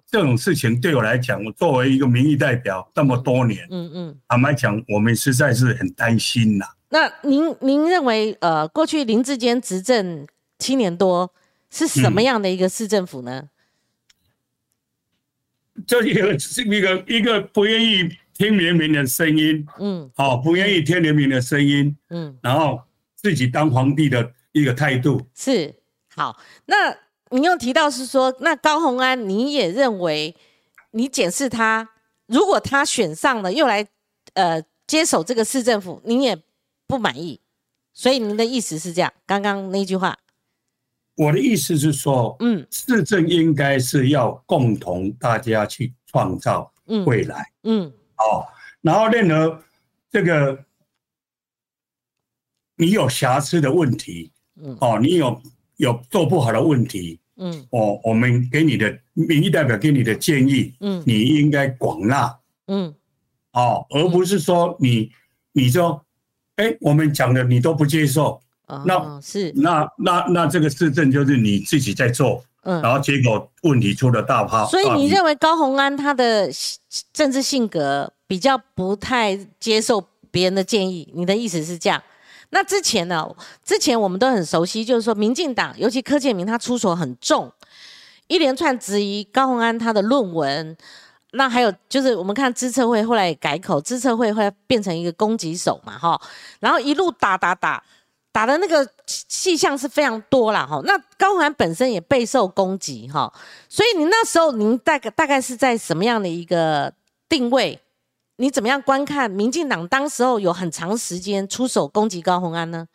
[0.09, 6.65] 这种事情对我来讲，我作为一个民意代表这么多年，嗯嗯，坦白讲，我们实在是很担心呐。
[6.87, 10.25] 那您您认为呃，过去林志坚执政
[10.59, 11.33] 七年多
[11.69, 13.49] 是什么样的一个市政府呢？
[15.85, 22.81] 这一个是一个一个不愿意听人民的声音，嗯，好，不愿意听人民的声音，嗯，然后
[23.15, 25.75] 自己当皇帝的一个态度是
[26.15, 26.41] 好。
[26.65, 26.97] 那
[27.29, 30.35] 你又提到是说，那高鸿安，你也认为
[30.91, 31.87] 你检视他，
[32.25, 33.87] 如果他选上了又来
[34.33, 36.35] 呃接手这个市政府，你也
[36.87, 37.39] 不满意，
[37.93, 39.13] 所以您的意思是这样？
[39.27, 40.17] 刚刚那句话。
[41.17, 46.71] 我的意思是说，嗯，市政应该是要共同大家去创造
[47.07, 48.45] 未来，嗯，哦，
[48.81, 49.59] 然后任何
[50.11, 50.63] 这个
[52.75, 55.41] 你有瑕疵的问题，嗯，哦，你有
[55.77, 62.93] 有做不好的问题，嗯，哦，我们给你的民意代表给你的建议，嗯，你应该广纳，嗯，
[63.53, 65.11] 哦，而不是说你
[65.51, 66.05] 你说，
[66.57, 68.39] 哎，我们讲的你都不接受。
[68.85, 74.67] 那是那那那这个市政就是你自己在做，嗯，然后结果问题出了大泡。
[74.67, 76.49] 所以你认为高鸿安他的
[77.13, 81.09] 政治性格比较不太接受别人的建议？
[81.15, 82.03] 你的意思是这样？
[82.49, 83.25] 那之前呢？
[83.63, 87.49] 之前我们都很熟悉，就是说民进党，尤其柯建明他出手很重，
[88.27, 90.75] 一连串质疑高鸿安他的论文。
[91.31, 96.19] 那还有就是我们看知策会后来改口，知策会后来变成一个攻击手嘛，哈，
[96.59, 97.81] 然后一路打打打。
[98.37, 103.33] 打的那个气象是非常多啦哈，那高环本身也备受攻击哈，
[103.67, 106.93] 所以你那时候您大概大概是在什么样的一个
[107.27, 107.79] 定位？
[108.35, 112.85] 你怎么样观看民进党当时候有很长时间出手攻击高鸿安呢？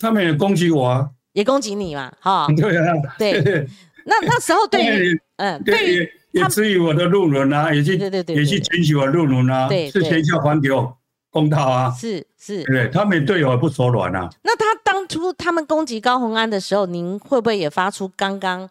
[0.00, 3.68] 他们也攻击我啊，也攻击你嘛， 哈，对啊，对，
[4.04, 10.98] 那那时候对于嗯，对于也质疑我的论文啊，也去对对对，也去检举我论文啊，对，是学校还给我。
[11.36, 14.26] 公道啊，是是，对，他们队友也不手软啊。
[14.42, 18.66] 那他当初他们攻击高鸿安的时候，您会不会也发出刚刚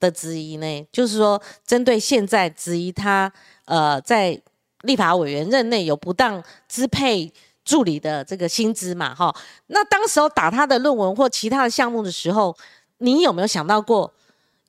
[0.00, 0.86] 的质疑呢？
[0.90, 3.32] 就是说，针对现在质疑他，
[3.66, 4.36] 呃，在
[4.82, 7.32] 立法委员任内有不当支配
[7.64, 9.14] 助理的这个薪资嘛？
[9.14, 9.32] 哈，
[9.68, 12.56] 那当时候打他的论文或其他的项目的时候，
[12.98, 14.12] 你有没有想到过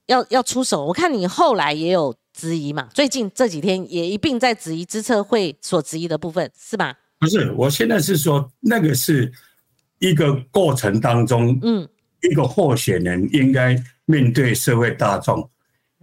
[0.06, 0.86] 要要出手？
[0.86, 6.96] 我看你后来也有质疑嘛，最近这几天也一并在质疑资策会所质疑的部分，是吧？
[7.20, 9.30] 不是，我现在是说，那个是
[10.00, 11.86] 一个过程当中，嗯，
[12.22, 15.50] 一个候选人应该面对社会大众，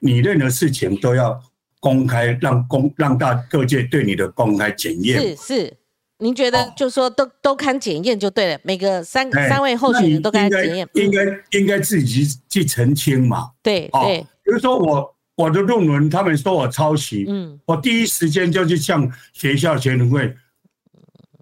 [0.01, 1.43] 你任何事情都要
[1.81, 5.19] 公开，让公让大各界对你的公开检验。
[5.19, 5.77] 是是，
[6.19, 11.25] 您觉得就说都都看检验就对了，每个三三位候选人都该检验，应该
[11.59, 13.53] 应该自己去澄清嘛。
[13.63, 20.35] 对对，比如说我我的论文，他们说我抄袭，嗯，我第一时间就去向学校学生会。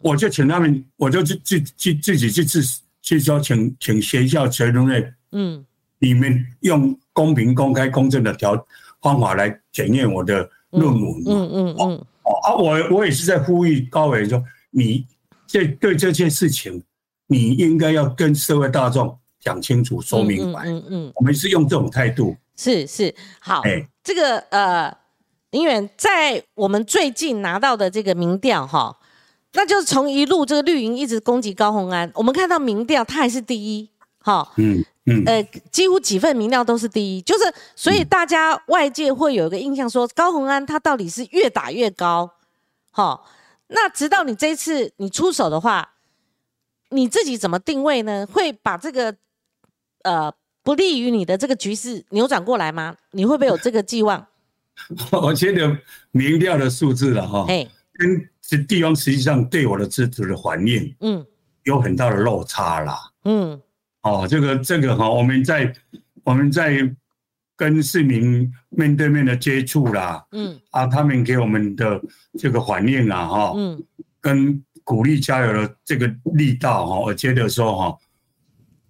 [0.04, 2.60] 我就请他们，我就自自自自己去自
[3.00, 5.64] 去说，请请学校学生会，嗯，
[5.98, 8.66] 你们用公平、公开、公正的条
[9.00, 15.06] 方法来检验我的论文，嗯嗯嗯，哦啊，我我也是在呼吁高委说，你
[15.46, 16.82] 这对这件事情，
[17.26, 23.14] 你应该要跟社会大众讲清楚、说明白，嗯嗯，我们是用这种态度，是是。
[23.40, 24.94] 好，哎，这个呃，
[25.52, 28.94] 林远在我们最近拿到的这个民调哈。
[29.56, 33.88] 那就是从一路这个绿营一直攻击高鸿安，我们看到民调他还是第一，
[34.18, 37.44] 哈，嗯嗯，呃，几乎几份民调都是第一，就是
[37.76, 42.28] 所以大家外界会有一个印象说高鸿安他到底是越打越高，
[42.90, 43.20] 哈，
[43.68, 45.92] 那直到你这一次你出手的话，
[46.90, 48.26] 你自己怎么定位呢？
[48.26, 49.14] 会把这个
[50.02, 50.32] 呃
[50.64, 52.96] 不利于你的这个局势扭转过来吗？
[53.12, 54.26] 你会不会有这个寄望？
[55.12, 55.78] 我觉得
[56.10, 58.28] 民调的数字了哈，跟。
[58.46, 61.24] 是地方实际上对我的支持的反应，嗯，
[61.62, 63.58] 有很大的落差啦，嗯，
[64.02, 65.72] 哦，这个这个哈，我们在
[66.24, 66.78] 我们在
[67.56, 71.98] 跟市民面对面的接触啦，嗯，啊，他们给我们的
[72.38, 73.82] 这个反应啊，哈，嗯，
[74.20, 77.96] 跟鼓励加油的这个力道哈，我觉得说哈，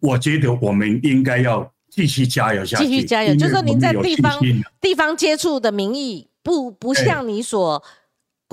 [0.01, 4.37] 我觉得我们应该要继续加油下去，继续加油，就是说您在地方
[4.81, 7.85] 地方接触的民意不不像你所。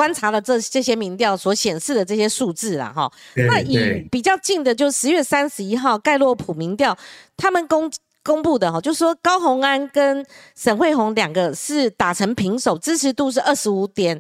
[0.01, 6.97] 观察了这这些民调所显示的这些数字啦，哈，那以比较近的，就十月三十一号盖洛普民调，
[7.37, 7.87] 他们公
[8.23, 14.19] 公布的哈，就说高鸿安跟沈惠红两个是打成平手，支持度是二十五点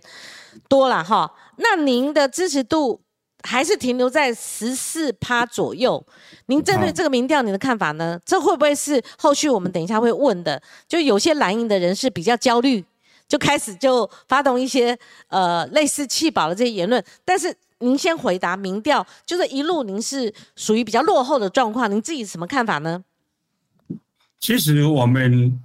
[0.69, 1.33] 多了哈。
[1.57, 3.01] 那您的支持度
[3.41, 6.05] 还是停留在十四趴左右。
[6.45, 8.19] 您针对这个民调，您的看法呢？
[8.23, 10.61] 这会不会是后续我们等一下会问的？
[10.87, 12.85] 就有些蓝营的人是比较焦虑。
[13.31, 14.97] 就开始就发动一些
[15.29, 23.05] 呃类似弃保的这些言论，但是您先回答民调，就是一路您是属于比较落后的状况，您自己什么看法呢？
[24.37, 25.57] 其实我们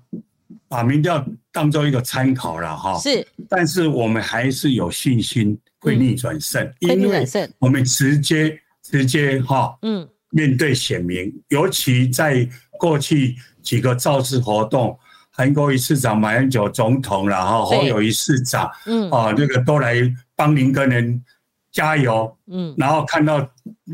[0.68, 7.26] 把民调当做一个参考了哈，是，但是我们还是有信心会逆转胜，因为
[7.58, 12.48] 我们直接直接哈，嗯，面对选民，尤其在
[12.78, 14.96] 过去几个造势活动，
[15.36, 19.94] 韩国瑜市长、马英九总统然后侯友谊市长，嗯，啊，那个都来
[20.34, 21.22] 帮林根人
[21.70, 23.46] 加油，嗯，然后看到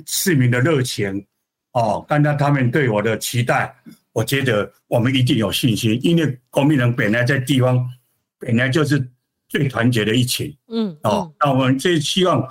[0.07, 1.27] 市民的热情，
[1.73, 3.75] 哦，看到他们对我的期待。
[4.13, 7.85] 我觉得我们一定有信心，因为国民党本来在地方
[8.39, 9.05] 本来就是
[9.49, 12.47] 最团结的一群，嗯，哦，那我们最希望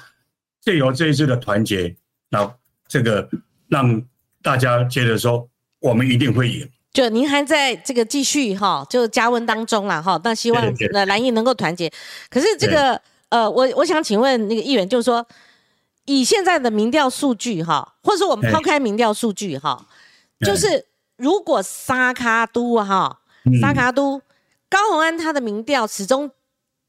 [0.60, 1.96] 借由这一次的团结，
[2.30, 2.54] 那
[2.90, 3.30] 这个
[3.70, 4.04] 让
[4.42, 5.48] 大家觉得说
[5.80, 6.68] 我们一定会赢。
[6.94, 11.92] 就您还在这个继续哈，就加温当中了哈，那希望呃蓝营能够团结。
[12.30, 15.26] 可是这个呃，我我想请问那个议员，就是说
[16.06, 19.88] 以现在的民调数据哈，或者说我们抛开民调数据哈，
[20.46, 20.86] 就是。
[21.18, 23.20] 如果沙卡都哈，
[23.62, 24.20] 沙卡都
[24.68, 26.32] 高鸿安他的民调始终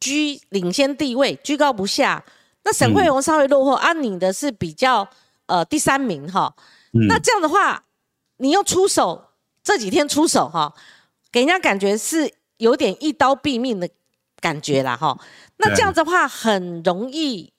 [0.01, 2.25] 居领先地位，居高不下。
[2.65, 5.07] 那沈惠荣稍微落后，啊，你的是比较
[5.49, 6.55] 呃第三名哈。
[7.11, 7.85] 那这样的话，
[8.39, 9.23] 你又出手
[9.63, 10.75] 这几天出手哈，
[11.31, 13.89] 给人家感觉是有点一刀毙命的
[14.41, 15.19] 感觉啦哈。
[15.59, 17.53] 那这样子的话，很容易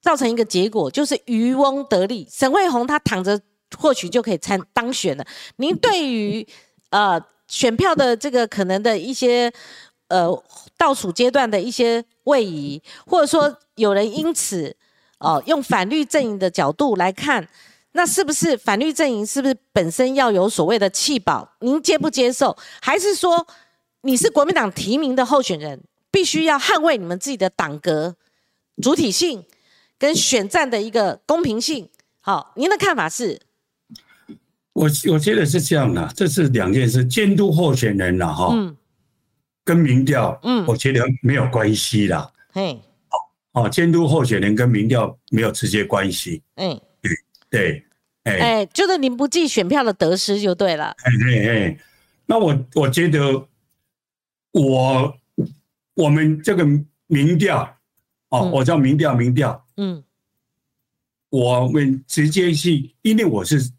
[0.00, 2.28] 造成一个结果，就是渔翁得利。
[2.30, 3.40] 沈惠宏他躺着。
[3.76, 5.26] 或许就可以参当选了。
[5.56, 6.46] 您对于
[6.90, 9.52] 呃选票的这个可能的一些
[10.06, 10.30] 呃
[10.78, 14.74] 倒数阶段的一些位移，或者说有人因此
[15.18, 17.46] 哦用反绿阵营的角度来看，
[17.96, 21.56] 那是不是反律阵营是不是本身要有所谓的弃保？
[21.60, 22.54] 您接不接受？
[22.82, 23.46] 还是说
[24.02, 28.14] 你是国民党提名的候选人，必须要捍卫你们自己的党格
[28.82, 29.44] 主体性
[29.98, 31.88] 跟选战的一个公平性？
[32.20, 33.40] 好，您的看法是？
[34.74, 38.54] 我我觉得是这样的，这是两件事，监督候选人了哈，
[39.64, 42.30] 跟民调，嗯，我觉得没有关系啦。
[42.52, 42.78] 嘿，
[43.52, 46.42] 哦，监督候选人跟民调没有直接关系。
[46.56, 46.78] 嗯，
[47.50, 47.84] 对
[48.24, 50.94] 对，哎哎，就是您不计选票的得失就对了。
[51.04, 51.78] 哎哎哎，
[52.26, 53.46] 那我我觉得
[54.52, 55.18] 我
[55.94, 56.66] 我们这个
[57.06, 57.78] 民调，
[58.30, 60.02] 哦，我叫民调民调，嗯，
[61.30, 63.70] 我们直接去，因为我是。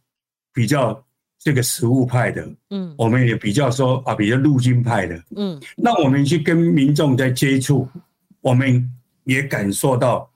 [0.53, 1.05] 比较
[1.37, 7.87] 这个实物派的，嗯，我们也比较说啊，比较陆军派的，嗯，那我们去跟民众在接触，
[8.41, 8.91] 我们
[9.25, 10.27] 也感受到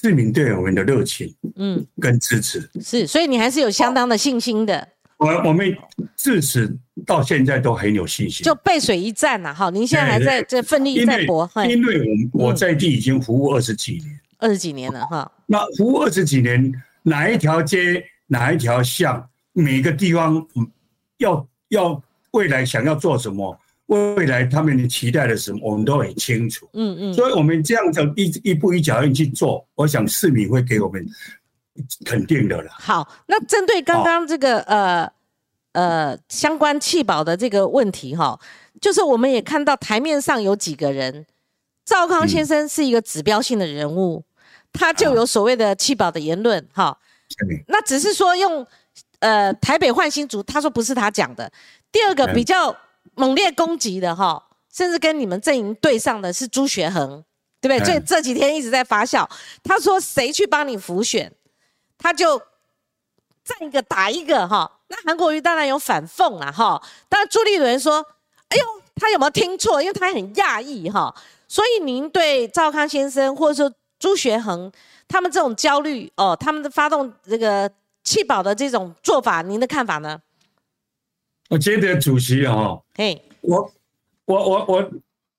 [0.00, 4.86] 市民对我们的热情，嗯，跟支持，是，所以你还是有相当的信心的。
[5.16, 5.74] 我我们
[6.14, 15.32] 至此到现在都很有信心，就背水一战呐，哈，您现在还在这奋力在搏，因为我我在地已经服务二十几年，二十几年了哈。
[15.46, 16.70] 那服务二十几年，
[17.02, 19.26] 哪一条街，哪一条巷？
[19.54, 20.46] 每个地方
[21.16, 26.68] 要要未来想要做什么，未来他们的期待的什么，我们都很清楚。
[26.72, 31.06] 嗯嗯，所以我们这样子一一步一脚印去做，我想市民会给我们
[32.04, 32.70] 肯定的了。
[32.78, 35.10] 好，那针对刚刚这个呃
[35.72, 38.38] 呃相关弃保的这个问题哈，
[38.80, 41.26] 就是我们也看到台面上有几个人，
[41.84, 44.24] 赵康先生是一个指标性的人物，
[44.72, 46.98] 他就有所谓的弃保的言论哈。
[47.68, 48.66] 那只是说用。
[49.20, 51.50] 呃，台北换新竹，他说不是他讲的。
[51.90, 52.76] 第二个比较
[53.16, 54.40] 猛烈攻击的哈，
[54.72, 57.24] 甚至跟你们阵营对上的是朱学恒，
[57.60, 57.94] 对不对？
[57.94, 59.28] 这这几天一直在发酵。
[59.64, 61.32] 他说谁去帮你辅选，
[61.98, 62.38] 他就
[63.44, 64.70] 站一个打一个哈。
[64.86, 66.80] 那韩国瑜当然有反讽了哈。
[67.08, 68.06] 当然朱立伦说
[68.48, 69.82] ：“哎呦，他有没有听错？
[69.82, 71.12] 因为他很讶异哈。”
[71.48, 74.70] 所以您对赵康先生或者说朱学恒
[75.08, 77.68] 他们这种焦虑哦，他们的发动这个。
[78.06, 80.16] 弃保的这种做法，您的看法呢？
[81.48, 83.72] 我觉得主席哈，嘿，我
[84.24, 84.90] 我我我，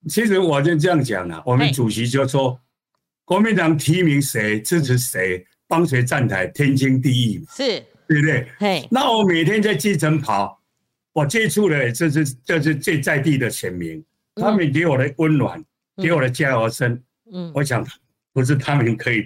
[0.08, 1.42] 其实我就这样讲了。
[1.44, 2.58] 我们主席就说，
[3.24, 8.48] 国民党提名谁支持谁，帮谁站台，天经地义嘛，是，对不对？
[8.58, 10.60] 嘿，那我每天在基层跑，
[11.12, 14.02] 我接触的这是这是最在地的选民，
[14.36, 15.62] 他们给我的温暖，
[16.02, 17.02] 给我的加油声，
[17.32, 17.86] 嗯，我想
[18.32, 19.24] 不是他们可以。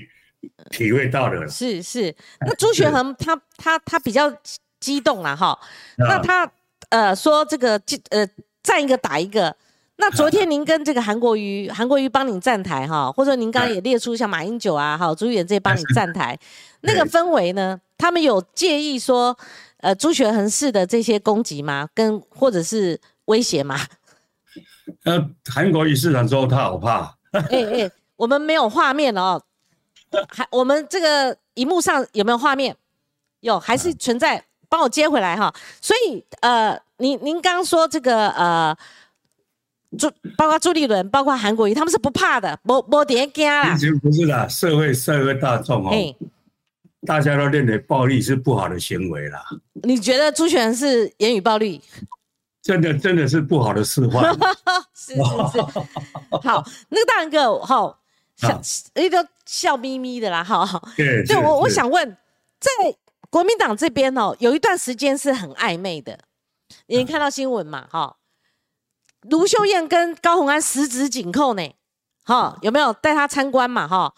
[0.70, 4.28] 体会到的是是，那朱学恒他他他比较
[4.80, 5.56] 激动了哈，
[5.96, 6.50] 那他
[6.92, 7.80] 呃说这个
[8.10, 8.28] 呃
[8.62, 9.56] 站一个打一个，
[9.96, 16.38] 那昨天您跟这个韩国瑜 韩国瑜帮你站台哈，或者您刚刚也列出像马英九啊哈朱远这些帮你站台，
[16.82, 19.34] 那个氛围呢，他们有介意说
[19.78, 21.88] 呃朱学恒式的这些攻击吗？
[21.94, 23.80] 跟或者是威胁吗？
[25.04, 29.40] 呃，韩国瑜市长说他好怕， 哎哎，我们没有画面哦。
[30.28, 32.76] 还我们这个荧幕上有没有画面？
[33.40, 34.44] 有，还是存在？
[34.72, 35.52] 帮我接回来哈。
[35.82, 38.74] 所以呃，您您刚刚说这个呃，
[39.98, 43.76] 朱包括朱立伦，包括韩国瑜，他们是不怕的，不不点惊啦。
[43.76, 45.92] 其实不是啦，社会社会大众哦，
[47.06, 49.44] 大家都认为暴力是不好的行为啦。
[49.82, 51.82] 你觉得朱权是言语暴力？
[52.62, 54.32] 真的真的是不好的示范。
[54.96, 55.60] 是是是。
[56.48, 57.98] 好，那个大人哥好。
[58.34, 58.60] 笑，
[58.94, 60.82] 一都笑眯眯的啦，哈。
[60.96, 62.16] 对，对我我想问，
[62.58, 62.70] 在
[63.32, 66.18] 国民党这边哦，有一段时间是很暧昧的，
[66.86, 68.18] 你看到新闻嘛，哈？
[69.22, 71.74] 卢秀燕跟高鸿安十指紧扣呢，
[72.24, 74.14] 哈，有没有带他参观嘛，哈？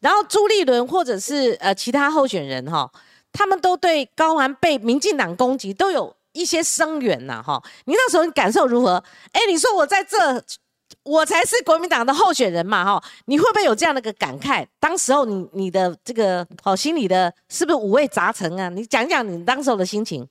[0.00, 2.90] 然后朱立伦或者是呃其他候选人哈，
[3.34, 7.62] 他们都对高鸿安被民进党攻击都有一些声援呐，哈。
[7.84, 9.04] 你那时候你感受如何？
[9.32, 10.42] 哎，你说我在这。
[11.04, 14.66] 我才是国民党的候选人嘛，哈，你会不会有这样的个感慨？
[14.80, 18.68] 当时候你你的这个好心里的是不是五味杂陈啊？
[18.70, 20.26] 你讲讲你当时候的心情。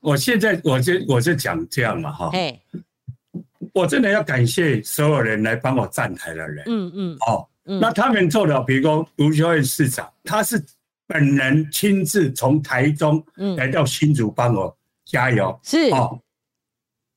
[0.00, 2.60] 我现在我就我就讲这样嘛，哈，哎，
[3.72, 10.62] 我真的要感谢所有人来帮我站台的人，嗯嗯，哦，那他们做的，比如说卢秀燕市长，他是
[11.06, 13.24] 本人亲自从台中
[13.56, 16.20] 来到新竹帮我加油，是哦。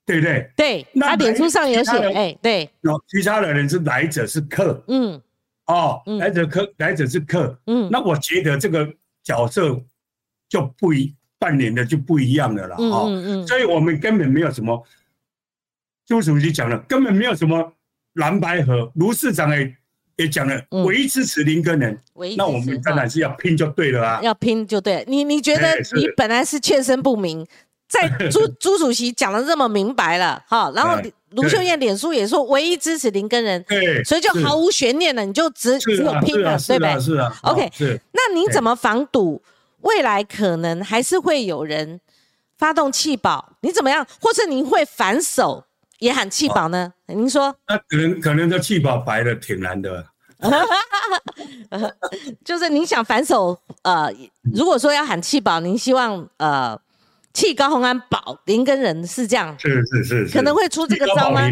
[0.08, 0.50] 对不对？
[0.56, 2.70] 对，他脸书上有写，哎，对。
[2.80, 5.22] 那其他的人是来者是客，嗯，
[5.66, 7.90] 哦，来者客，来者是客，嗯。
[7.92, 8.88] 那我觉得这个
[9.22, 9.78] 角色
[10.48, 13.48] 就不一扮演的就不一样的了，哦，嗯嗯。
[13.48, 14.82] 所以我们根本没有什么，
[16.06, 17.74] 朱主席讲了，根本没有什么
[18.14, 18.90] 蓝白河。
[18.96, 19.76] 卢市长也
[20.16, 22.00] 也讲了，唯一支持林根人，
[22.38, 25.04] 那我们当然是要拼就对了啊，要拼就对。
[25.06, 27.46] 你你觉得你本来是欠身不明？
[27.88, 30.98] 在朱 朱主席讲的这么明白了，哈，然后
[31.32, 37.00] 卢秀燕脸书也说唯一支持林根人，对，所以就毫无悬念了，你就只只有拼了，对不对？
[37.00, 38.00] 是啊，OK，是。
[38.12, 39.42] 那你怎么防堵
[39.82, 42.00] 未来可能还是会有人
[42.58, 43.54] 发动弃保？
[43.62, 44.06] 你怎么样？
[44.20, 45.64] 或是您会反手
[46.00, 46.94] 也喊弃保呢？
[47.08, 47.56] 您说？
[47.68, 50.06] 那可能可能这弃保白的挺难的，
[52.44, 54.12] 就是您想反手，呃，
[54.54, 56.78] 如果说要喊弃保，您希望呃。
[57.38, 61.48] 弃高鸿安保林根人是这样，是是是，可能会出这个招吗？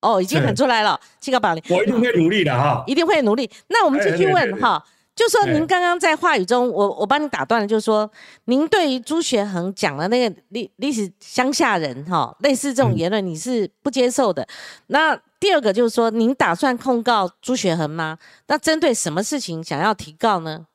[0.00, 3.48] 哦，已经喊出来了，气高保林，我一定会努力的哈，一定会努力。
[3.68, 4.84] 那我们继续问哈，
[5.14, 8.10] 就说您刚刚在话语中，我我帮你打断了，就是说
[8.46, 14.44] 您对于朱学恒讲的那个历历史乡下人哈，类似这种言论，你是不接受的。
[14.88, 18.18] 那第二个就是说，您打算控告朱学恒吗？
[18.48, 20.66] 那针对什么事情想要提告呢？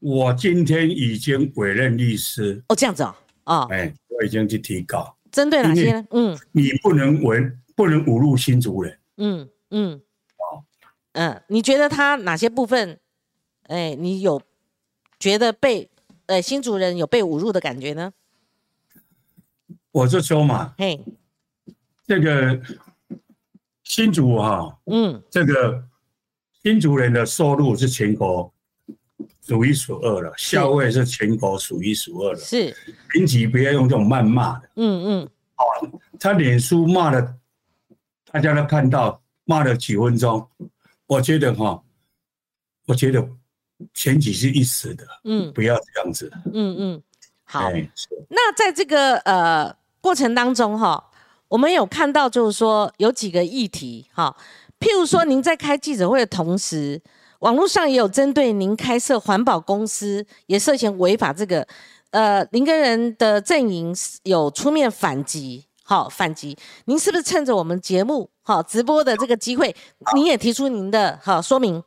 [0.00, 6.06] 我今天已经委任律师哦，这样子哦，哦，哎，我已经去提告，针对哪些呢？
[6.10, 8.98] 嗯，你不能闻，不能侮辱新族人。
[9.16, 10.00] 嗯嗯，
[10.36, 10.62] 哦，
[11.12, 13.00] 嗯，你觉得他哪些部分，
[13.62, 14.40] 哎，你有
[15.18, 15.90] 觉得被，
[16.26, 18.12] 呃，新族人有被侮辱的感觉呢？
[19.90, 21.04] 我就说嘛，嘿，
[22.06, 22.60] 这个
[23.82, 25.82] 新族哈，嗯，这个
[26.62, 28.54] 新族人的收入是全国。
[29.48, 32.40] 数一数二了，校尉是全国数一数二的。
[32.42, 32.76] 是，
[33.08, 34.68] 平级不要用这种谩骂的。
[34.76, 35.28] 嗯嗯。
[35.54, 35.64] 好，
[36.20, 37.34] 他脸书骂了，
[38.30, 40.46] 大家都看到，骂了几分钟。
[41.06, 41.82] 我觉得哈，
[42.86, 43.26] 我觉得
[43.94, 45.06] 前几是一时的。
[45.24, 45.50] 嗯。
[45.54, 46.30] 不要这样子。
[46.52, 47.02] 嗯嗯。
[47.44, 47.70] 好。
[48.28, 51.02] 那在这个呃过程当中哈，
[51.48, 54.36] 我们有看到就是说有几个议题哈，
[54.78, 57.00] 譬如说您在开记者会的同时。
[57.40, 61.66] 网络上也有针对您开设环保公司也涉嫌违法这个，
[62.10, 66.56] 呃，您跟人的阵营有出面反击，好反击。
[66.86, 69.74] 您是不是趁着我们节目好直播的这个机会，
[70.16, 71.82] 您也提出您的好说明？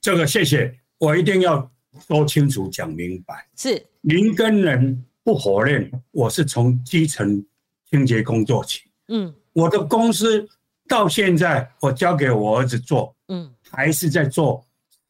[0.00, 1.70] 这个谢谢，我一定要
[2.06, 3.46] 说清楚讲明白。
[3.56, 7.42] 是您跟人不否认，我是从基层
[7.88, 10.46] 清洁工作起，嗯，我的公司
[10.86, 14.62] 到现在我交给我儿子做，嗯，还是在做。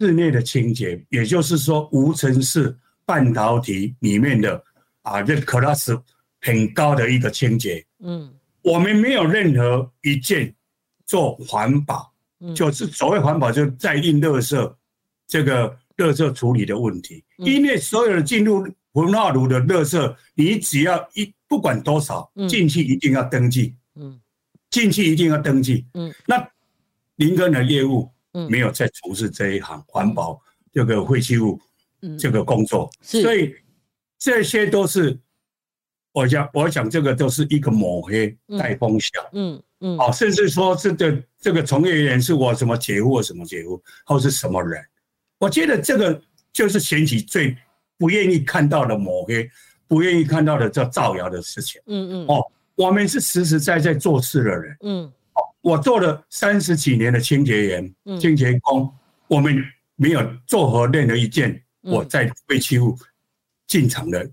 [0.03, 2.76] 室内的清洁，也就是说无尘室
[3.07, 4.61] 半导体里面的
[5.03, 5.96] 啊，这 class
[6.40, 7.86] 很高的一个清洁。
[8.00, 10.53] 嗯，我们没有任何一件
[11.07, 12.12] 做环保，
[12.53, 14.74] 就是所谓环保，就在印垃圾
[15.28, 17.22] 这个垃圾处理的问题。
[17.36, 23.72] 因为所有的进入焚化炉的垃圾，你只要一不管多少进去，一定要登记。
[23.94, 24.20] 嗯，
[24.68, 25.86] 进去一定要登记。
[25.94, 26.44] 嗯，那
[27.14, 28.11] 林哥的业务。
[28.49, 30.41] 没有在从事这一行环保
[30.72, 31.61] 这个废弃物
[32.18, 33.55] 这个工作，所以
[34.18, 35.18] 这些都是
[36.12, 39.24] 我讲，我讲这个都是一个抹黑带风向。
[39.33, 44.83] 嗯，嗯，哦，甚至说这个这个从业人员是我什么姐夫或什么姐夫，或是什么人，
[45.39, 46.20] 我觉得这个
[46.53, 47.57] 就是选举最
[47.99, 49.49] 不愿意看到的抹黑，
[49.87, 51.80] 不愿意看到的叫造谣的事情。
[51.87, 54.76] 嗯嗯，哦，我们是实实在在做事的人。
[54.80, 55.12] 嗯，哦，
[55.62, 58.92] 我做了三十几年的清洁员、清洁工，
[59.28, 59.64] 我们
[59.96, 62.96] 没有做何任何一件我在被欺负
[63.66, 64.28] 进场的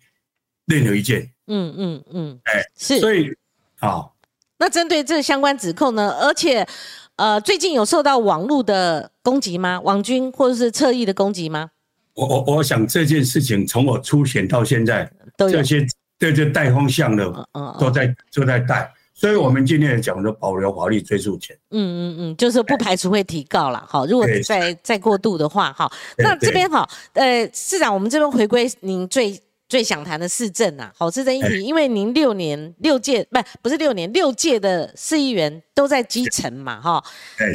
[0.65, 1.32] 任何一件。
[1.47, 3.32] 嗯嗯嗯，哎，是，所以，
[3.80, 4.15] 好，
[4.57, 6.11] 那针对这相关指控呢？
[6.19, 6.67] 而且，
[7.15, 9.80] 呃，最近有受到网络的攻击吗？
[9.82, 11.71] 网军或者是侧翼的攻击吗？
[12.13, 17.49] 我我我想这件事情从我出选到现在，这些这些带风向的，
[17.80, 21.53] 都在都在带，所以我们今天也讲的保留法律追诉权。
[21.72, 23.86] 嗯嗯嗯，就是不排除会提告了。
[23.86, 29.38] 好，如果再再过度的话，哈，那这边好，呃，市长，我们这边回归您最。
[29.70, 37.03] 最想谈的市政啊，好市政议题，因为您六年六届不不是六年六届的市议员都在基层嘛，哈，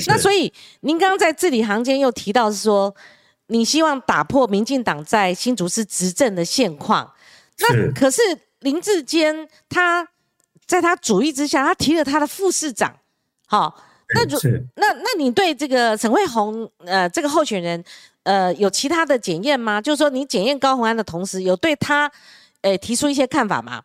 [0.06, 0.52] 那所以
[0.82, 2.94] 您刚刚在字里行间又提到是说，
[3.48, 7.12] 你希望打破民进党在新竹市执政的现况，
[7.58, 8.22] 那可是
[8.60, 10.06] 林志坚他
[10.66, 12.98] 在他主意之下，他提了他的副市长，
[13.46, 13.82] 好，
[14.14, 14.38] 那如
[14.76, 17.84] 那那你对这个沈惠宏呃这个候选人？
[18.24, 19.82] 呃，有其他的检验吗？
[19.82, 22.10] 就是说，你检验高鸿安的同时，有对他，
[22.62, 23.82] 诶，提出一些看法吗？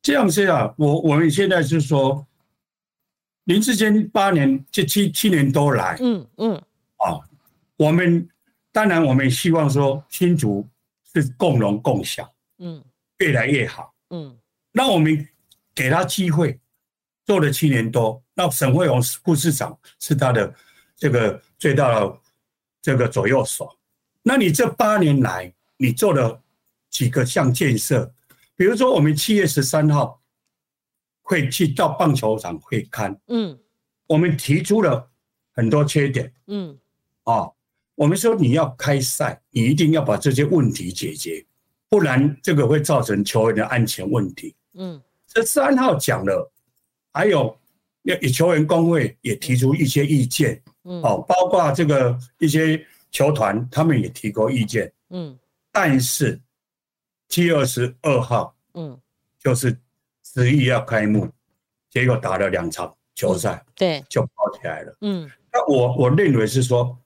[0.00, 2.26] 这样是啊，我我们现在是说，
[3.44, 6.54] 林志坚八年，这七七年多来，嗯嗯，
[6.96, 7.20] 啊，
[7.76, 8.26] 我们
[8.72, 10.66] 当然我们希望说新竹
[11.12, 12.26] 是共荣共享，
[12.56, 12.82] 嗯，
[13.18, 14.34] 越来越好，嗯，
[14.76, 15.26] 那我们
[15.74, 16.60] 给他机会，
[17.24, 20.54] 做了七年多，那沈惠荣副市长是他的
[20.94, 22.20] 这个最大的。
[22.82, 23.68] 这个左右手，
[24.22, 26.40] 那你这八年来，你做了
[26.88, 28.12] 几个项建设？
[28.54, 30.22] 比如说，我们七月十三号
[31.20, 33.58] 会去到棒球场会看，嗯，
[34.06, 35.10] 我们提出了
[35.50, 36.78] 很多缺点，嗯，
[37.24, 37.50] 啊，
[37.96, 41.44] 我们说你要开赛，你一定要把这些问题解决，
[41.88, 46.50] 不然这个会造成球员的安全问题，嗯，这三号讲了，
[47.12, 47.58] 还有
[48.02, 50.62] 也球员工会也提出一些意见。
[50.84, 54.92] 嗯哦，包括这个一些球团，他们也提过意见。
[55.10, 55.36] 嗯，
[55.72, 56.40] 但是
[57.28, 58.96] 七月二十二号，嗯，
[59.40, 59.76] 就是
[60.22, 61.28] 十一要开幕，
[61.90, 64.96] 结果打了两场球赛，对，就跑起来了。
[65.00, 66.96] 嗯，那我我认为是说，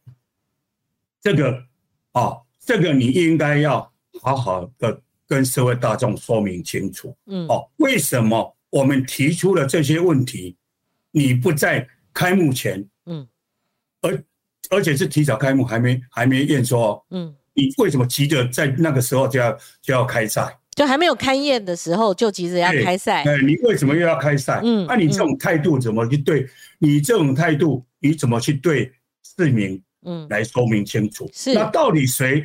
[1.22, 1.64] 这个
[2.12, 3.90] 啊，这个你应该要
[4.20, 5.00] 好好的
[5.30, 7.16] 跟社会大众说明清楚。
[7.26, 10.56] 嗯，哦，为什么我们提出了这些问题，
[11.12, 12.84] 你不在开幕前？
[13.06, 13.24] 嗯。
[14.02, 14.24] 而
[14.70, 17.00] 而且是提早开幕，还没还没验收。
[17.10, 20.58] 嗯，你为什么急着在那个时候就要就要开赛？
[20.74, 23.22] 就还没有开验的时候就急着要开赛？
[23.22, 24.60] 哎，你为什么又要开赛？
[24.64, 26.44] 嗯，那你这种态度怎么去对？
[26.80, 28.92] 你这种态度你怎么去对
[29.36, 29.80] 市民？
[30.02, 31.30] 嗯，来说明清楚。
[31.32, 32.44] 是，那到底谁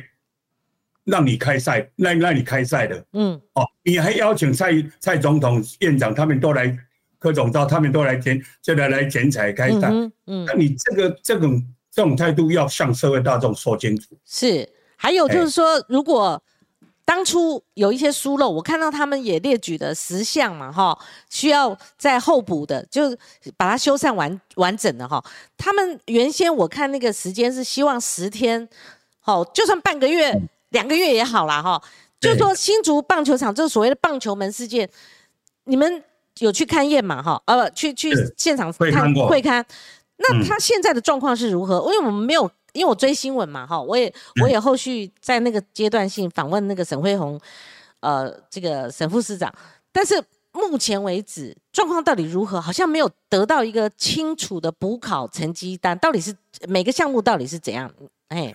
[1.06, 1.90] 让你开赛？
[1.96, 3.02] 让让你开赛的？
[3.14, 6.78] 嗯，哦，你还邀请蔡蔡总统、院长他们都来。
[7.18, 9.88] 柯总召他们都来剪，就来来剪彩开赛。
[9.90, 14.14] 嗯，嗯那你这个这种这种态度要向社会大众说清楚。
[14.24, 16.40] 是，还有就是说，如果
[17.06, 20.96] 当初有一些疏漏，我看到他们也列举的十项嘛，哈，
[21.30, 23.18] 需要再候补的，就是
[23.56, 25.24] 把它修缮完完整的哈。
[25.56, 28.68] 他们原先我看那个时间是希望十天，
[29.20, 30.38] 好，就算半个月、
[30.76, 31.82] 两个月也好啦，哈。
[32.20, 34.88] 就说新竹棒球场，就是所谓的棒球门事件，
[35.64, 36.04] 你们。
[36.40, 37.22] 有去看验嘛？
[37.22, 39.64] 哈，呃，去去现场看会看。
[40.18, 41.78] 那他现在的状况是如何？
[41.86, 42.42] 因为我们没有，
[42.74, 44.12] 因为我追新闻嘛，哈，我也
[44.42, 47.40] 我也后续在那个阶段性访问那个沈辉宏，
[48.00, 49.50] 呃，这个沈副市长。
[49.90, 50.22] 但是
[50.52, 52.60] 目前为止状况到底如何？
[52.60, 56.36] 好像没有得到一个清楚的补考成绩单，到底是
[56.68, 57.90] 每个项目到底是怎样？
[58.28, 58.54] 哎，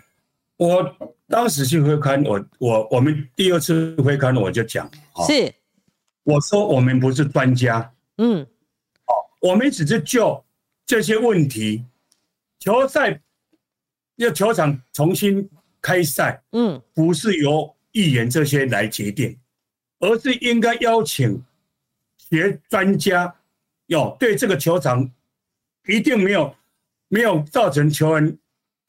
[0.61, 0.95] 我
[1.27, 4.87] 当时去会看，我我我们第二次会看我就讲，
[5.27, 5.51] 是。
[6.23, 10.45] 我说我们不是专家，嗯，哦，我们只是就
[10.85, 11.83] 这些问题，
[12.59, 13.19] 球赛
[14.17, 15.49] 要球场重新
[15.81, 19.35] 开赛，嗯，不是由议员这些来决定，
[19.97, 21.43] 而是应该邀请
[22.19, 23.35] 学专家，
[23.87, 25.11] 要对这个球场
[25.87, 26.55] 一定没有
[27.07, 28.37] 没有造成球员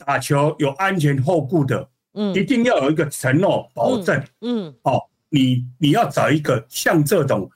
[0.02, 5.00] 打球有安全后顾的，嗯，一定要有一个承诺保证，嗯，哦。
[5.34, 7.50] 你你要找一个像这种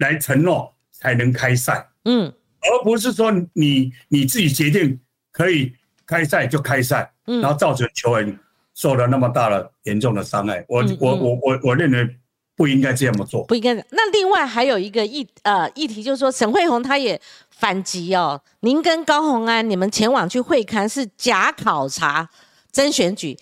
[0.00, 5.00] 来承诺才能开赛，嗯，而不是说你你自己决定
[5.32, 5.72] 可以
[6.04, 8.38] 开赛就开赛，嗯，然后造成球员
[8.74, 10.62] 受了那么大的严重的伤害。
[10.68, 12.16] 我我我我我认为
[12.60, 13.72] 不应该这么做，不应该。
[13.88, 22.28] 那另外还有一个议呃议题，就是说沈惠宏他也反击哦，您跟高鸿安你们前往去会刊是假考察
[22.70, 23.34] 真选举，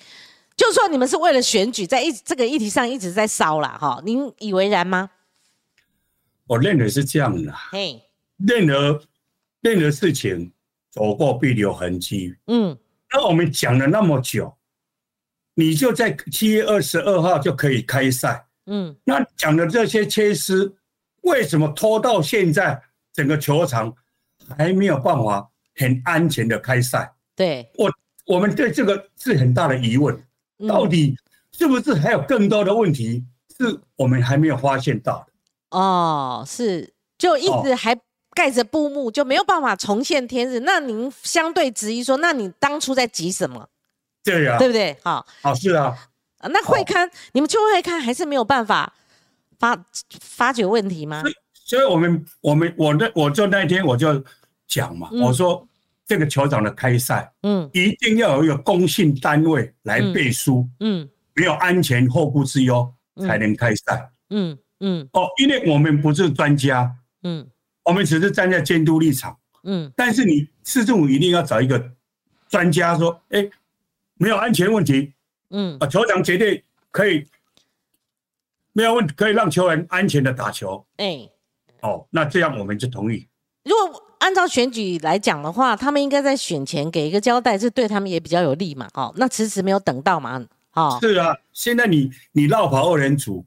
[0.57, 5.11] 就是说你们是为了选举在一这个议题上一直在烧了哈，您以为然吗？
[6.47, 8.01] 我认为是这样的，嘿，
[8.37, 9.03] 任何
[9.63, 10.53] 任何事情
[10.93, 12.79] 走过必留痕迹，嗯，
[13.13, 14.55] 那我们讲了那么久。
[15.55, 20.71] 你就在七月二十二号就可以开赛，嗯，那讲的这些缺失，
[21.23, 22.81] 为什么拖到现在，
[23.15, 23.95] 整个球场
[24.57, 27.11] 还没有办法很安全的开赛？
[27.35, 27.91] 对我，
[28.27, 30.23] 我们对这个是很大的疑问，
[30.69, 31.17] 到底
[31.53, 33.25] 是不是还有更多的问题
[33.57, 35.79] 是我们还没有发现到的？
[35.79, 37.99] 哦，是，就一直还
[38.35, 40.61] 盖着布幕，就没有办法重现天日。
[40.61, 43.69] 那您相对质疑说，那你当初在急什么？
[44.23, 44.97] 对呀，对不对？
[45.03, 45.97] 好，好是啊。
[46.41, 48.93] 那会刊，你们就会刊还是没有办法
[49.59, 49.85] 发
[50.21, 51.23] 发掘问题吗？
[51.53, 54.25] 所以，我们我们我那我就那天我就
[54.67, 55.67] 讲嘛，我说
[56.07, 65.09] 这个酋长的开赛，嗯，一定要有一个公信单位来背书，嗯，没有安全后顾之忧才能开赛，嗯嗯。
[65.13, 67.47] 哦，因为我们不是专家，嗯，
[67.85, 69.93] 我们只是站在监督立场，嗯。
[69.97, 71.93] 但是你市政府一定要找一个
[72.49, 73.51] 专家说，哎。
[74.21, 75.13] 没有安全问题，
[75.51, 77.27] 嗯啊，球场绝对可以
[78.73, 80.85] 没有问题，可以让球员安全的打球。
[80.97, 81.29] 哎，
[81.81, 83.27] 哦，那这样我们就同意。
[83.65, 88.89] 如果按照选举来讲的话，他们应该在选前给一个交代，这对他们也比较有利嘛。
[88.95, 90.45] 哦，那迟迟没有等到嘛。
[90.75, 93.45] 哦，是啊，现在你你绕跑二人组。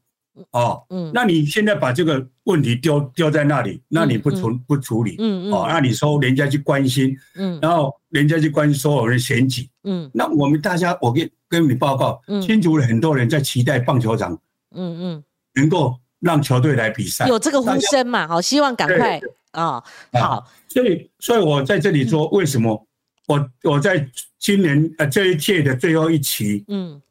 [0.51, 14.33] 哦，嗯，那你现在把这个问题丢丢在那里，那你不处不处理，嗯嗯，哦，那你说人家去关心，嗯，然后人家去关心所有人选举，嗯，那我们大家，我跟跟你报告，新竹的很多人在期待棒球场，
[14.73, 15.23] 嗯嗯，
[15.55, 18.27] 能够让球队来比赛，有这个呼声嘛？
[18.27, 19.19] 好，希望赶快
[19.51, 22.87] 啊，好，所以所以我在这里说，为什么
[23.27, 24.09] 我我在
[24.39, 27.01] 今年呃这一届的最后一期，嗯。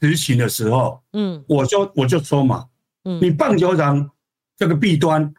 [0.00, 2.66] 执行的时候，嗯，我就我就说嘛，
[3.04, 4.10] 嗯，你棒球场
[4.56, 5.32] 这个弊端，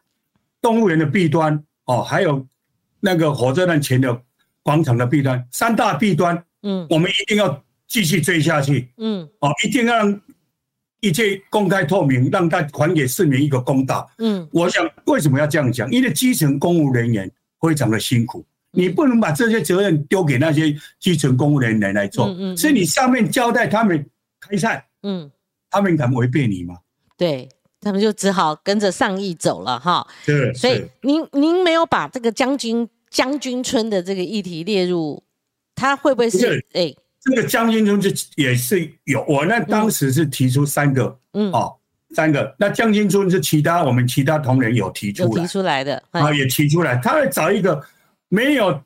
[0.61, 2.45] 动物园的弊端，哦，还有
[2.99, 4.21] 那个火车站前的
[4.63, 10.21] 广场的弊端，三大弊端，嗯，我们一定要继续追下去，嗯，哦，一定要让
[10.99, 15.89] 一切公开透明，让他还给市民一个公道，嗯，我想为什么要这样讲？
[15.91, 24.03] 因为基层公务人员非常的辛苦，你不能把这些责任丢给那些基层公务人员来做，嗯嗯，是你上面交代他们。
[24.41, 25.31] 开赛，嗯，
[25.69, 26.79] 他们敢违背你吗？
[27.15, 27.47] 对
[27.79, 30.05] 他们就只好跟着上意走了哈。
[30.25, 35.23] 对，所以您您没有把这个将军将军村的这个议题列入，
[35.75, 36.65] 他会不会是？
[36.73, 41.77] 哎，这个将军村就也是有，我那当时是提出三个，嗯，哦，
[42.15, 42.55] 三个。
[42.57, 47.83] 那将军村是其他我们其他同仁有提出，有提出来的啊，也提出来，他会找一个
[48.27, 48.83] 没有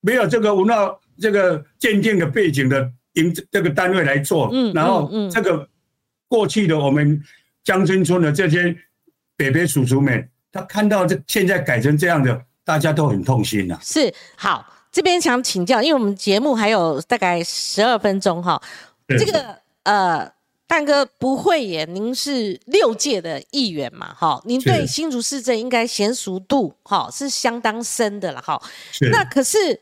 [0.00, 2.92] 没有这个文化这个鉴定的背景的。
[3.14, 5.68] 营这个单位来做，嗯，然后这个
[6.28, 7.20] 过去的我们
[7.64, 8.76] 江村村的这些
[9.36, 13.76] 北北叔叔们，他看到这现在改成这样的，大家都很痛心呐。
[13.82, 18.62] 是好，这边想请教，因为我们节目还有大概十二分钟哈。
[19.08, 20.32] 这个呃，
[20.68, 28.62] 蛋哥不会耶，您是六届的议员嘛，哈，您对新竹市政应该娴熟度哈是相当深的了哈。
[29.10, 29.80] 那可是。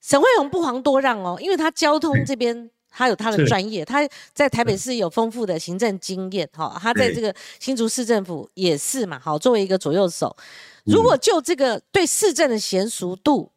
[0.00, 10.34] 沈惠宏不遑多让哦，因为他交通这边他有他的专业，他在台北市有丰富的行政经验，哈，他在这个新竹市政府也是嘛，好，作为一个左右手，
[10.84, 13.52] 如果就这个对市政的娴熟度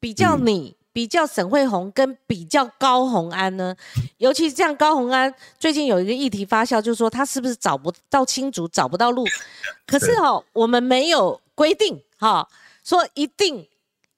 [0.00, 3.76] 比较，你比较沈惠宏跟比较高鸿安呢，
[4.16, 9.24] 尤其这样高鸿安最近有一个议题发酵，就是说他是不是找不到新竹找不到路，
[9.86, 12.48] 可是哈，我们没有规定哈，
[12.82, 13.68] 说一定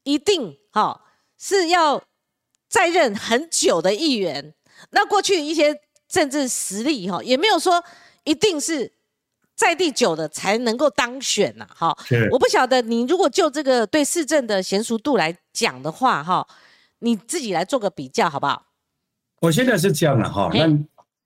[0.04, 1.00] 一定哈。
[1.40, 2.02] 是要
[2.68, 4.54] 在任很久的议员，
[4.90, 5.74] 那过去一些
[6.06, 7.82] 政治实力哈，也没有说
[8.24, 8.92] 一定是
[9.56, 11.96] 在地久的才能够当选呐，哈。
[12.30, 16.46] 我不晓得你如果就这个对市政的娴熟度来讲的话，哈，
[16.98, 18.66] 你自己来做个比较好不好？
[19.40, 20.68] 我现在是这样的哈，那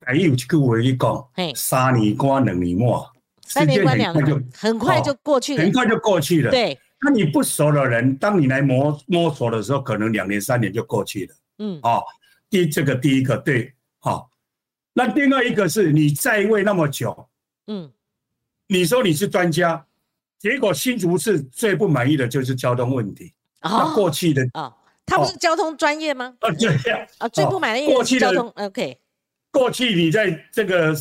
[0.05, 3.05] 还有一句话一讲，三年关两年末，
[3.45, 6.79] 三年关两年很快就过去了，很快就过去了，对。
[7.01, 11.35] 那你不熟的人，当你来摸摸索的时候，可能两年三年就过去了。
[11.59, 12.03] 嗯，哦，
[12.49, 14.31] 第这个第一个对，好。
[14.93, 17.27] 那另外一个是你在位那么久，
[17.67, 17.91] 嗯，
[18.67, 19.85] 你说你是专家，
[20.39, 23.33] 结果新竹市最不满意的就是交通问题。
[23.59, 24.73] 啊，过去的啊，
[25.05, 26.33] 他不是交通专业吗？
[26.39, 27.05] 啊，对呀。
[27.17, 28.49] 啊，最不满意过去的交通。
[28.55, 28.97] OK。
[29.51, 30.95] 过去你在这个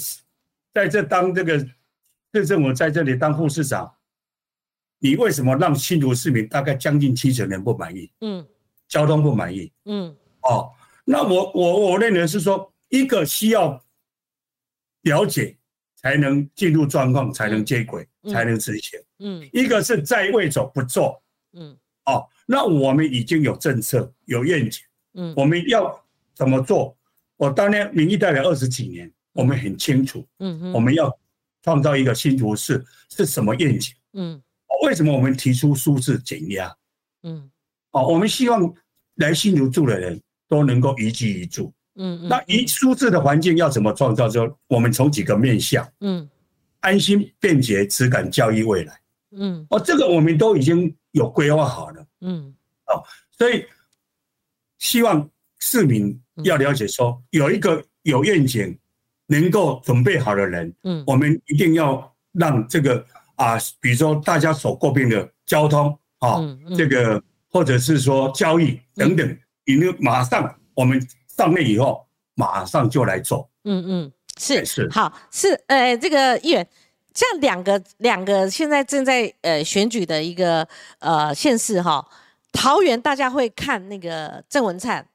[0.73, 1.59] 在这当这个
[2.33, 3.94] 市政府在这里当副市长，
[5.05, 8.11] 你为什么让新竹市民大概将近七成人不满意？
[8.23, 8.43] 嗯，
[8.89, 9.71] 交通不满意。
[9.85, 10.71] 嗯，哦，
[11.05, 13.79] 那我我我认为是说，一个需要
[15.03, 15.59] 了解
[15.95, 18.99] 才能进入状况，才能接轨，才能执行。
[19.19, 21.23] 嗯，一个是在位者不做。
[21.53, 21.77] 嗯，
[22.07, 24.83] 哦，那我们已经有政策，有愿景。
[25.13, 26.03] 嗯，我们要
[26.33, 26.97] 怎么做？
[27.37, 30.27] 我当年民意代表二十几年，我们很清楚。
[30.39, 31.15] 嗯嗯，我们要
[31.63, 33.95] 创造一个新竹市是什么愿景？
[34.15, 34.41] 嗯，
[34.85, 36.75] 为什么我们提出舒适减压？
[37.23, 37.51] 嗯，
[37.91, 38.75] 哦，我们希望
[39.17, 41.73] 来新竹住的人都能够宜居宜住。
[41.97, 44.29] 嗯嗯，那一舒适的环境要怎么创造？
[44.29, 45.89] 就我们从几个面向。
[46.01, 46.29] 嗯，
[46.81, 49.01] 安心、便捷、质感、教育、未来。
[49.33, 52.07] 嗯，哦，这个我们都已经有规划好了。
[52.21, 52.55] 嗯，
[52.87, 53.65] 哦，所以。
[54.81, 55.31] 希望
[55.61, 58.77] 市民要了解，说有一个有愿景、
[59.29, 63.03] 能够准备好的人，嗯，我们一定要让这个
[63.37, 66.41] 啊，比如说大家所诟病的交通啊，
[66.77, 73.51] 这个或者是说交易等等，你们马上我们上任以后马上就来做。
[73.65, 76.69] 嗯嗯，是是好是呃，这个议员，
[77.13, 80.67] 这样两个两个现在正在呃选举的一个
[80.99, 82.07] 呃县市哈。
[82.53, 85.09] 桃园大家会看那个郑文灿，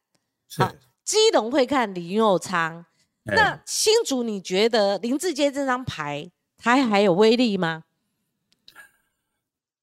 [0.57, 0.74] 啊，
[1.05, 2.86] 基隆会看李佑昌，
[3.24, 7.84] 那新竹你觉得林志坚这张牌他还有威力吗？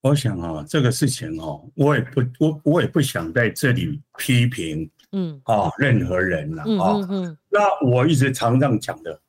[0.07, 5.41] 我想啊，这个事情哦，我也不我我也不想在这里批评，嗯。
[5.45, 7.01] 啊任何人了啊，
[7.49, 9.21] 那我一直常常讲的，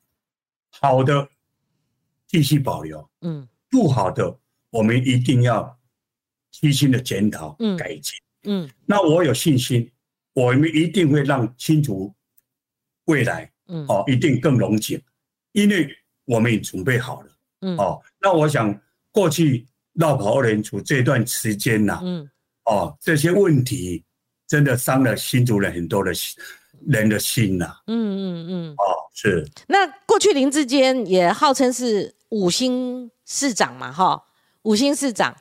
[0.70, 1.28] 好的
[2.26, 4.38] 继续保留，嗯，不好的
[4.70, 5.76] 我们一定要。
[6.50, 8.14] 细心的检讨、改进，
[8.44, 9.88] 嗯，那我有信心，
[10.32, 12.12] 我们一定会让新竹
[13.04, 15.00] 未来，嗯，哦，一定更龙井，
[15.52, 17.28] 因为我们已准备好了，
[17.60, 18.76] 嗯，哦，那我想
[19.12, 19.66] 过去
[19.98, 22.30] 绕跑二连组这段时间呐，嗯，
[22.66, 24.04] 哦，这些问题
[24.46, 26.40] 真的伤了新竹人很多的心
[26.86, 29.44] 人的心呐，嗯嗯嗯，哦，是。
[29.66, 34.22] 那过去林志坚也号称是五星市长嘛，哈，
[34.62, 35.36] 五星市长。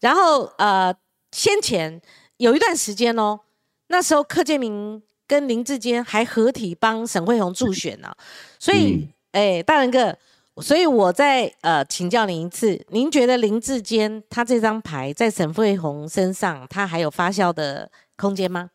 [0.00, 0.94] 然后呃，
[1.30, 2.02] 先前
[2.36, 3.40] 有一段时间哦，
[3.86, 8.12] 那时候柯建明跟林志坚还合体帮沈惠宏助选呢，
[8.58, 10.18] 所以哎，大仁哥，
[10.60, 18.70] 所以我再呃请教您一次，您觉得林志坚他这张牌在沈惠宏身上，他还有发酵的空间吗？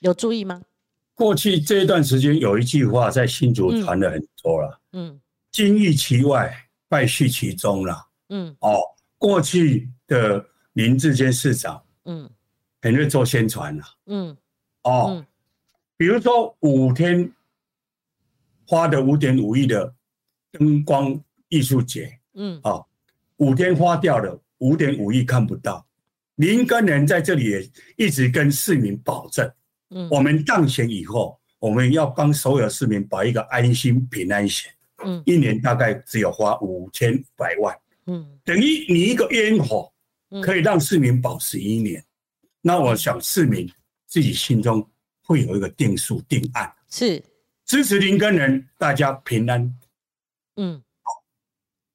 [0.00, 0.62] 有注意吗？
[1.14, 5.20] 过去这一段时间有一句话在新竹传的很多了，嗯，
[5.50, 8.78] 金玉其外，败絮其中了，嗯，哦，
[9.18, 9.90] 过去。
[10.08, 12.30] 的林志坚市长，嗯，
[12.80, 14.36] 很会做宣传了，嗯，
[14.84, 15.26] 哦，
[15.96, 17.32] 比如说五天
[18.68, 19.92] 花的五点五亿的
[20.56, 22.82] 灯光艺术节，嗯，啊，
[23.36, 25.86] 五天花掉了五点五亿看不到，
[26.36, 29.50] 林根人在这里也一直跟市民保证，
[29.90, 34.72] 嗯，我们当选以后，我们要帮所有市民保一个安心平安险，
[35.04, 37.76] 嗯，一年大概只有花五千百万，
[38.06, 39.92] 嗯，等于你一个烟火。
[40.42, 42.04] 可以让市民保十一年，
[42.60, 43.66] 那我想市民
[44.08, 44.84] 自己心中
[45.22, 47.22] 会有一个定数定案，是。
[47.64, 49.72] 支持林根人，大家平安，
[50.56, 51.22] 嗯，好，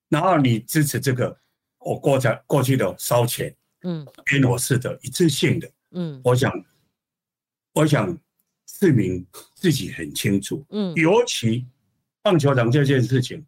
[0.10, 1.38] 然后你支持这个
[1.80, 6.52] 我过在过去的烧钱，嗯，烟火式的一次性的，嗯，我想，
[7.74, 8.18] 我想
[8.68, 11.66] 市民自己很清楚，嗯，尤其
[12.22, 13.46] 棒球场这件事情。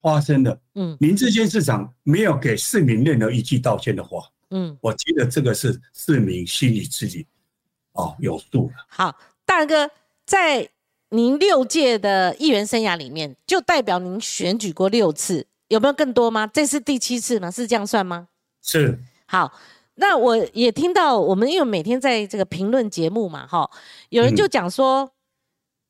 [0.00, 7.26] 发生的，嗯，林志坚市长没有给市民任何一句道歉的话，嗯，我觉得这个是市民心里自己
[7.94, 8.74] 哦有数了。
[8.88, 9.90] 好，大哥，
[10.24, 10.70] 在
[11.10, 16.46] 您六届的议员生涯里面，就代表您选举过六次，有没有更多吗？
[16.46, 17.50] 这是第七次吗？
[17.50, 18.28] 是这样算吗？
[18.62, 18.98] 是。
[19.26, 19.52] 好，
[19.94, 23.70] 那我也听到我们因为每天在这个评论节目嘛，哈，
[24.08, 25.10] 有人就讲说，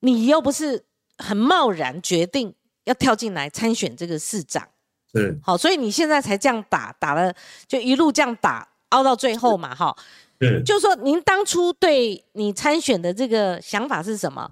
[0.00, 0.84] 你又不是
[1.18, 2.54] 很贸然决定。
[2.84, 4.66] 要跳进来参选这个市长，
[5.12, 7.30] 是好，所以你现在才这样打，打了
[7.66, 9.94] 就一路这样打，凹到最后嘛，哈，
[10.40, 14.50] 是，就说您当初对你参选的这个想法是什么？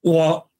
[0.00, 0.50] 我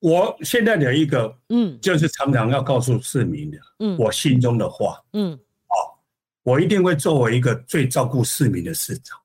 [0.00, 5.74] 我现在的一个，嗯，就是常常要告诉市民的，嗯，我心中的话，嗯，哦，
[6.42, 9.18] 我一定会作为一个最照顾市民的市长，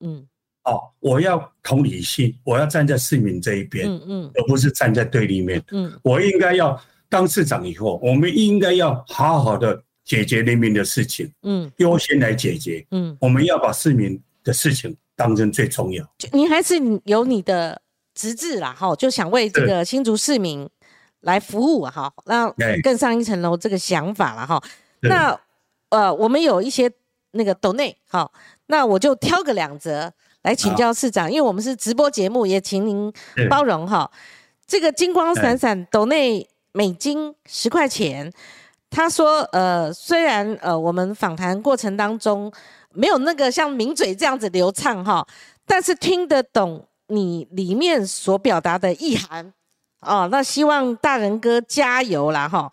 [0.00, 0.26] 嗯。
[0.64, 5.62] 哦，我要同理心，我要站在市民这一边，嗯嗯，而不是站在对立面。
[5.72, 16.02] 嗯，我应该要当市长以后，我们应该要好好的解决人民的事情，嗯，优先来解决，嗯，我们要把市民的事情当成最重要。
[16.32, 17.78] 你还是有你的
[18.14, 20.68] 职责啦，哈，就想为这个新竹市民
[21.20, 22.52] 来服务啊哈，那
[22.82, 24.62] 更上一层楼这个想法了哈。
[25.00, 25.38] 那
[25.90, 26.90] 呃，我们有一些
[27.32, 28.32] 那个抖内好，
[28.66, 30.12] 那我就挑个两则
[30.42, 33.12] 来请教市长，因为我们是直播节目，也请您
[33.48, 34.10] 包容哈。
[34.66, 38.32] 这个金光闪闪抖内美金十块钱，
[38.90, 42.50] 他说呃，虽然呃我们访谈过程当中
[42.90, 45.26] 没有那个像名嘴这样子流畅哈，
[45.66, 49.52] 但是听得懂你里面所表达的意涵。
[50.00, 52.70] 哦，那希望大人哥加油啦哈！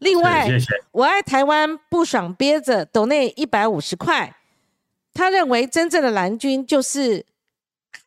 [0.00, 0.46] 另外，
[0.92, 4.36] 我爱台湾不爽憋着，抖内一百五十块。
[5.14, 7.24] 他认为真正的蓝军就是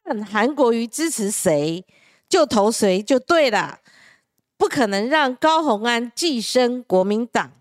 [0.04, 1.84] 看韩国瑜支持谁
[2.30, 3.80] 就投谁就对了，
[4.58, 7.52] 不可能让高鸿安寄生国民党，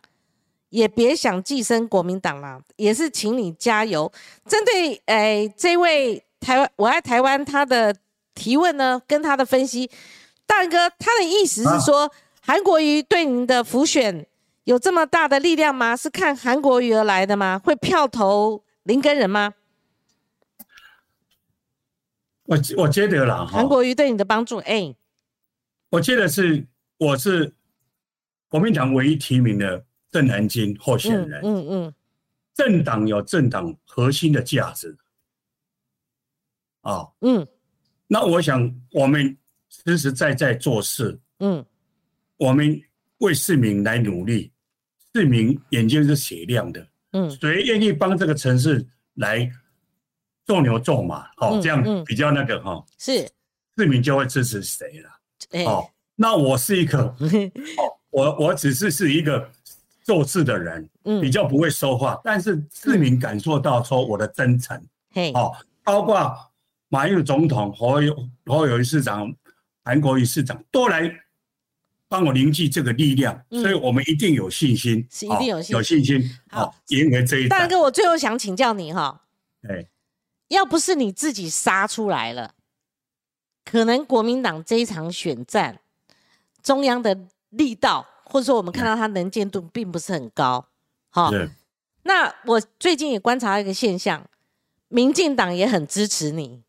[0.69, 2.61] 也别想寄生国民党了。
[2.77, 4.13] 也是请你加油。
[4.47, 7.95] 针对诶这位台湾我爱台湾他的
[8.37, 9.91] 提问呢，跟他的分析。
[10.47, 14.27] 大哥，他的意思是说，韩国瑜对您的浮选
[14.63, 15.97] 有这么大的力量吗？
[15.97, 17.59] 是看韩国瑜而来的吗？
[17.59, 19.55] 会票投林根人吗？
[22.45, 24.95] 我我觉得啦，韩国瑜对你的帮助，哎，
[25.91, 26.65] 我觉得是
[26.97, 27.53] 我是
[28.49, 31.95] 国民党唯一提名的邓南京候选人，嗯嗯，
[32.55, 34.97] 政党有政党核心的价值，
[36.83, 37.45] 啊，嗯，
[38.07, 39.37] 那我想我们。
[39.69, 41.63] 实实在在做事，嗯，
[42.39, 42.81] 我们
[43.19, 44.51] 为市民来努力，
[45.13, 49.51] 市民眼睛是雪亮的，嗯，谁愿意帮这个城市来
[50.47, 53.29] 做牛做马，好，这样比较那个哈，是。
[53.77, 57.03] 市民就会支持谁了，哦，那我是一个，
[57.77, 59.51] 哦，我我只是是一个
[60.05, 64.81] 做事的人，嗯，比较不会说话，但是市民感受到说我的真诚，
[65.11, 65.53] 嘿，哦，
[65.85, 66.35] 包括
[66.89, 69.35] 马英九总统和有和有市长。
[69.89, 71.09] 韩国瑜市长都来
[72.09, 79.23] 帮我凝聚这个力量，所以我们一定有信心，是一定有信有信心，好赢回这一大哥，我最后想请教你哈，
[79.69, 79.87] 哎，
[80.49, 82.55] 要不是你自己杀出来了，
[83.65, 85.79] 可能国民党这一场选战，
[86.65, 87.17] 中央的
[87.51, 90.67] 力道，或者说我们看到他能见度并不是很高，
[91.11, 91.31] 哈。
[92.03, 94.29] 那我最近也观察到一个现象，
[94.89, 96.65] 民进党也很支持你。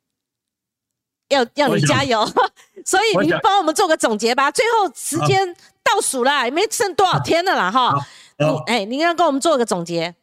[1.30, 2.26] 要要你加油，
[2.86, 4.50] 所以你帮我们做个总结吧。
[4.52, 8.06] 最后时间倒数了，也没剩多少天了啦，哈。
[8.68, 10.16] 哎，您要跟我们做个总结。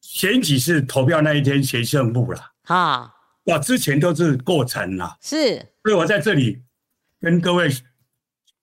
[0.00, 3.14] 选举是投票那一天决胜负了，哈。
[3.44, 5.56] 哇，之前都是过程啦，是。
[5.82, 6.62] 所以我在这里
[7.20, 7.68] 跟各位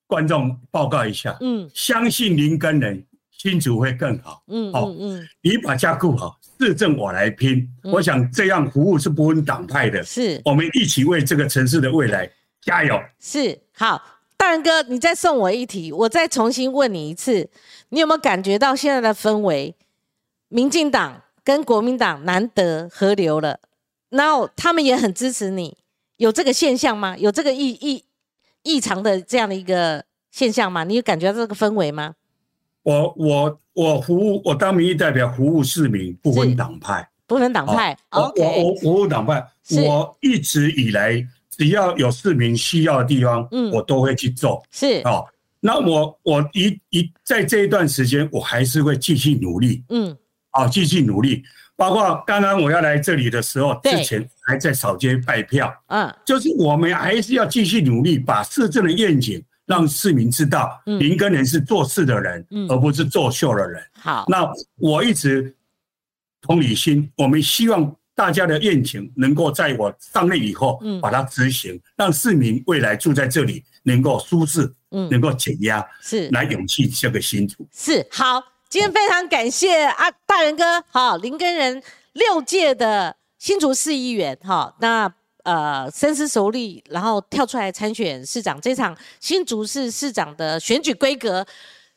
[0.08, 3.06] 观众报告一下，嗯，相信林根人
[3.40, 6.38] 新竹会更好，嗯，好，嗯，你把家顾好。
[6.60, 12.30] 市政我来拼，我想这样服务是不分党派的，是我们一起为这个城市的未来
[12.62, 13.00] 加油。
[13.18, 14.04] 是好，
[14.36, 17.50] 大仁哥，你再送我一题，我再重新问你一次，
[17.90, 19.74] 你有没有感觉到现在的氛围，
[20.50, 23.62] 民进党跟国民党难得合流了，
[24.10, 25.78] 然后他们也很支持你，
[26.18, 27.16] 有这个现象吗？
[27.18, 28.04] 有这个异异
[28.64, 30.84] 异常的这样的一个现象吗？
[30.84, 32.16] 你有感觉到这个氛围吗？
[32.90, 37.96] 我我我服务，我当民意代表服务市民，不分党派，不分党派。
[38.12, 39.46] 我我我服务党派，
[39.86, 44.64] 我一直以来只要有市民需要的地方，嗯，我都会去做。
[44.72, 45.24] 是哦，
[45.60, 49.84] 那我我一一在这一段时间，我还是会继续努力。
[49.90, 50.18] 嗯，
[50.50, 51.44] 好，继续努力。
[51.76, 55.72] 包括刚刚我要来这里的时候，之前还在扫街拜票。
[55.88, 59.42] 嗯，就是我们还是要继续努力，把市政的愿景。
[59.70, 63.80] 让市民知道，林根人是做事的人，而不是作秀的人。
[63.94, 65.56] 好，那我一直
[66.42, 77.68] 同理心，我们希望大家的愿景能够在我上任以后，把它执行，让市民未来住在这里能够舒适，嗯，能够减压，是来勇气这个新主。
[77.72, 85.14] 是好，今天非常感谢啊，大人哥，好，林根人六届的新竹市议员，哈，那。
[85.50, 88.62] 呃，深思熟虑，然后跳出来参选市长。
[88.62, 91.44] 这场新竹市市长的选举规格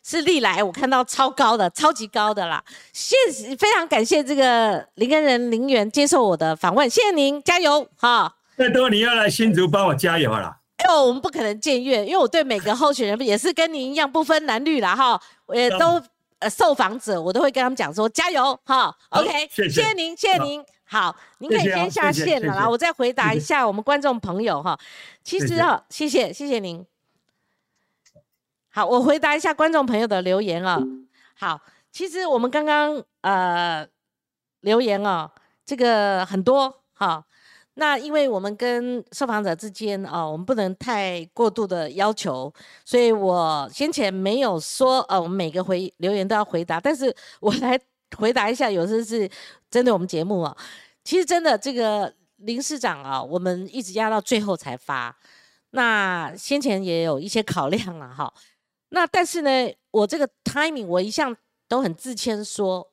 [0.03, 2.65] 是历来我看到超高的、超级高的啦。
[2.95, 3.15] 谢，
[3.59, 8.35] 非常感谢这个林根人林园接受我的访问，谢谢您，加油哈！
[8.57, 10.57] 再多你要来新竹帮我加油啦。
[10.79, 15.21] 哎呦，我们不可能僭越，因为我对每个候选人也是跟您一样不分男女啦哈，
[15.53, 16.03] 也都
[16.39, 18.97] 呃受访者我都会跟他们讲说加油哈。
[19.11, 20.65] OK，谢谢您，谢谢您。
[20.93, 22.69] 好，您可以先下线了啦。
[22.69, 24.79] 我再回答一下我们观众朋友哈。
[25.25, 26.85] 其实哈，谢谢谢谢您。
[28.69, 30.79] 好，我回答一下观众朋友的留言啊。
[31.33, 31.59] 好，
[31.91, 33.89] 其实我们刚刚呃
[34.61, 35.31] 留言啊，
[35.65, 37.25] 这个很多哈。
[37.77, 42.53] 那因为我们跟受访者之间啊，我们不能太过度的要求，
[42.85, 47.81] 所以我先前没有说呃，我们每个回留言都要回答，但是我来
[48.17, 49.29] 回答一下，有时是
[49.71, 50.57] 针对我们节目啊。
[51.05, 55.17] 其实真的这个林市长啊，我们一直压到最后才发，
[55.71, 58.33] 那先前也有一些考量了哈。
[58.91, 61.37] 那但是呢，我这个 timing 我一向
[61.69, 62.91] 都很自谦，说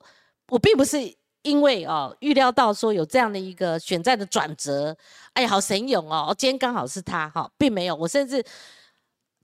[0.50, 1.18] 我并不是。
[1.42, 4.96] 因为哦，预料到说有这样的一个选战的转折，
[5.32, 6.36] 哎呀，好神勇哦！
[6.38, 7.96] 今天刚好是他哈，并没有。
[7.96, 8.44] 我甚至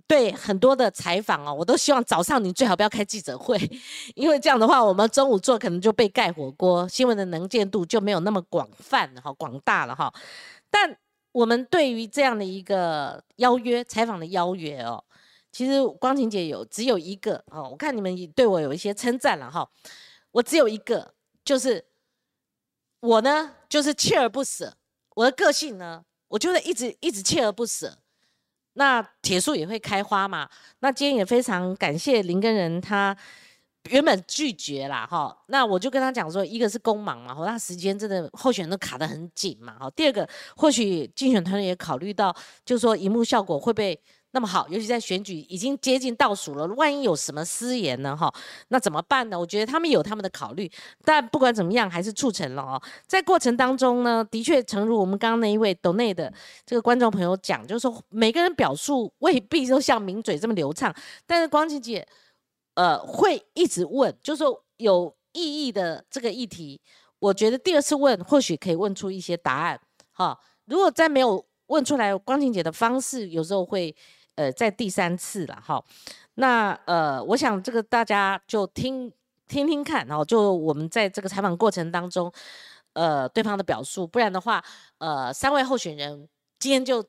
[0.07, 3.57] 对很多的采访哦，我都希望早上你最好不要开记者会，
[4.15, 10.13] 因为这样的话，我们中午做可能就被盖火锅，新闻的能见度就没有那么广泛哈，广大了哈。
[10.69, 10.97] 但
[11.31, 15.03] 我们对于这样的一个邀约采访的邀约哦，
[15.51, 19.69] 其实光晴姐有只有一个哦，我看你们对我有一些称赞了哈，
[20.31, 21.13] 我只有一个。
[21.45, 21.85] 就是
[23.01, 24.75] 我呢，就是锲而不舍。
[25.13, 27.99] 我的个性呢，我就会一直一直锲而不舍。
[28.75, 30.47] 那铁树也会开花嘛。
[30.79, 33.13] 那今天也非常感谢林根仁，他
[33.89, 35.35] 原本拒绝啦，哈。
[35.47, 39.89] 那我就跟他讲说，一个是公忙嘛，那时间真的候选人都卡得很紧嘛，哈。
[39.91, 43.99] 第二个，或许竞选团队也考虑到，就是说荧幕效果会被。
[44.35, 48.13] 那么好，尤其在选举已经接近倒数了，万一有什么失言呢？
[48.13, 48.29] 哈，
[48.67, 49.39] 那怎么办呢？
[49.39, 50.69] 我觉得他们有他们的考虑，
[51.05, 52.81] 但不管怎么样，还是促成了哦。
[53.07, 56.33] 在过程当中呢，的确，诚如我们刚刚那一位斗内的
[56.65, 60.93] 这个观众朋友讲，就是说每个人表述未必都像名嘴这么流畅，
[61.25, 62.05] 但是光晴姐，
[62.73, 66.81] 呃，会一直问，就是说有意义的这个议题，
[67.19, 69.79] 我觉得第二次问或许可以问出一些答案。
[70.11, 73.95] 哈，如果再没有问出来，光晴姐的方式有时候会。
[74.35, 75.83] 呃，在第三次了哈，
[76.35, 79.11] 那呃，我想这个大家就听
[79.47, 82.31] 听听看哦，就我们在这个采访过程当中，
[82.93, 84.63] 呃，对方的表述，不然的话，
[84.97, 86.27] 呃，三位候选人
[86.59, 87.03] 今天就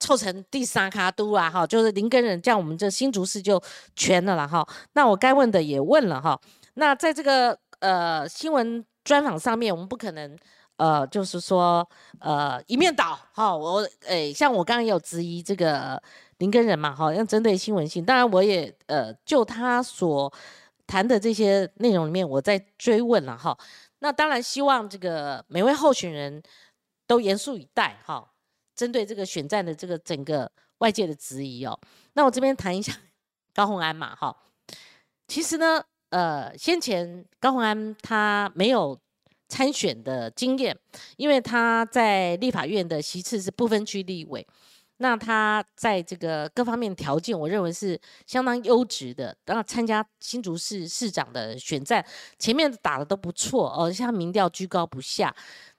[0.00, 3.62] 凑成第三卡都啦哈，就是林根人，这样我们这新竹市就
[3.94, 4.66] 全了了哈。
[4.94, 6.40] 那我该问的也问了哈，
[6.74, 10.36] 那在这个呃新闻专访上面，我们不可能。
[10.76, 11.88] 呃，就是说，
[12.20, 16.02] 呃，一面倒，哈，我，诶，像我刚刚也有质疑这个
[16.38, 20.30] 林根人嘛，哈，要针对新闻性，当然我也，呃，就他所
[20.86, 23.56] 谈的这些内容里面，我在追问了，哈，
[24.00, 26.42] 那当然希望这个每位候选人
[27.06, 28.32] 都严肃以待，哈，
[28.74, 31.78] 针对这个选战的这个整个外界的质疑哦，
[32.12, 32.92] 那我这边谈一下
[33.54, 34.36] 高鸿安嘛，哈，
[35.26, 38.98] 其实呢，呃，先前高鸿安他没有。
[39.48, 40.76] 参选的经验，
[41.16, 44.46] 因为他在立法院的席次是不分区立委，
[44.98, 49.36] 那他在这个各方面条件，我认为是相当优质的。
[49.44, 52.04] 然后参加新竹市市长的选战，
[52.38, 55.34] 前面打的都不错哦，像民调居高不下。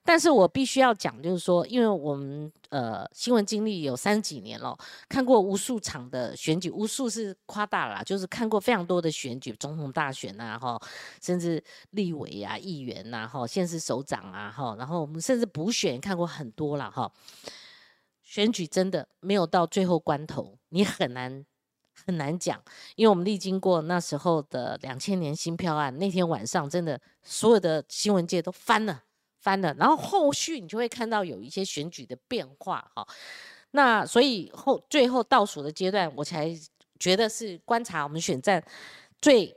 [0.07, 4.73] 但是我必须要讲，就是说，因为我们呃新闻经历有三几年了，
[5.09, 10.81] 看过无数场的选举，无数是夸大了，就是看过非常多的选举，总统大选呐，哈，
[11.21, 17.11] 甚至立委啊、议员呐，哈，县市首长啊，哈，然后我们甚至补选看过很多了，哈。
[18.23, 21.45] 选举真的没有到最后关头，你很难
[22.05, 22.61] 很难讲，
[22.95, 29.03] 因为我们历经过那时候的两千年新票案，那天晚上真的所有的新闻界都翻了。
[29.47, 33.07] 翻了，然后后续你就会看到有一些选举的变化哈。
[33.71, 36.53] 那所以后最后倒数的阶段，我才
[36.99, 38.61] 觉得是观察我们选战
[39.21, 39.55] 最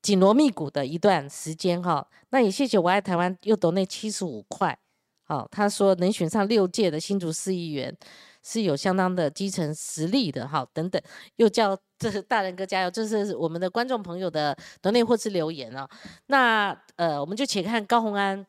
[0.00, 2.08] 紧锣密鼓的一段时间哈。
[2.30, 4.78] 那也谢谢我爱台湾又得那七十五块，
[5.24, 7.94] 好，他说能选上六届的新竹市议员
[8.42, 10.66] 是有相当的基层实力的哈。
[10.72, 11.02] 等等，
[11.36, 15.86] 又叫这是大人哥加油，这是我们的观众朋友的得内或是留言啊。
[16.28, 18.46] 那呃，我们就且看高鸿安。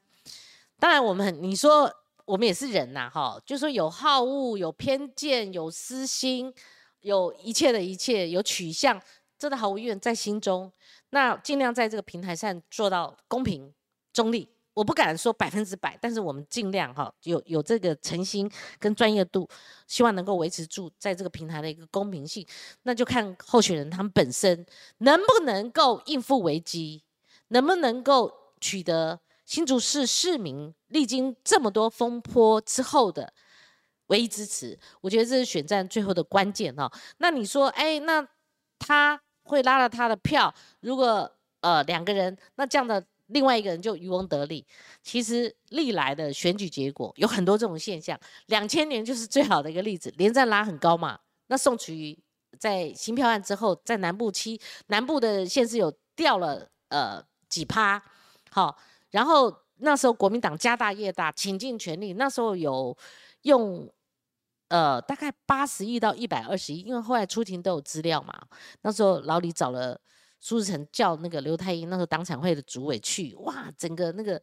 [0.80, 1.92] 当然，我们你说
[2.26, 6.54] 我们也是人呐，哈，就说有好恶、有偏见、有私心，
[7.02, 9.02] 有一切的一切，有取向，
[9.40, 10.72] 真的毫无疑问在心中。
[11.10, 13.74] 那尽量在这个平台上做到公平、
[14.14, 14.50] 中立。
[14.74, 18.48] 我不敢说百分之百，但是我们尽量哈，有有这个诚心
[18.78, 19.50] 跟专业度，
[19.88, 22.46] 希望能够维持住在这个平台的一个公平性。
[22.84, 24.64] 那就看候选人他们本身
[25.00, 27.04] 能不能够应付危机，
[27.48, 29.20] 能不能够取得。
[29.48, 33.34] 新竹市市民历经这么多风波之后的
[34.08, 36.92] 唯一支持，我觉得这是选战最后的关键哈。
[37.20, 38.28] 那你说，哎，那
[38.78, 40.54] 他会拉了他的票？
[40.82, 41.32] 如果
[41.62, 44.68] 呃两个人，那这样的另外一个人就渔翁得利。
[45.02, 51.18] 其实历来的选举结果有很多这种现象，两千年就是最好的一个例子，连战拉很高嘛。
[51.48, 52.20] 那宋楚瑜
[52.60, 58.04] 在新票案之后，在南部期南部的县市有掉了呃几趴，
[58.52, 58.78] 好。
[59.12, 62.98] 然后那时候国民党家大业大，倾尽全力，那时候有
[63.44, 63.90] 用
[64.68, 68.34] 呃大概八十亿到一百二十亿，因为后来出庭都有资料嘛。
[68.82, 70.00] 那时候老李找了
[70.40, 74.42] 苏志成叫那个刘太英那时候党产会的主委去，哇，整个那个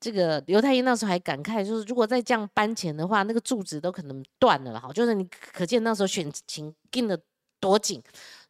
[0.00, 4.92] 这个刘太英那时候还感慨，就是如果再这样搬钱的话，那个柱子都可能断了哈。
[4.92, 7.20] 就是你可见那时候选情盯得
[7.60, 8.02] 多紧，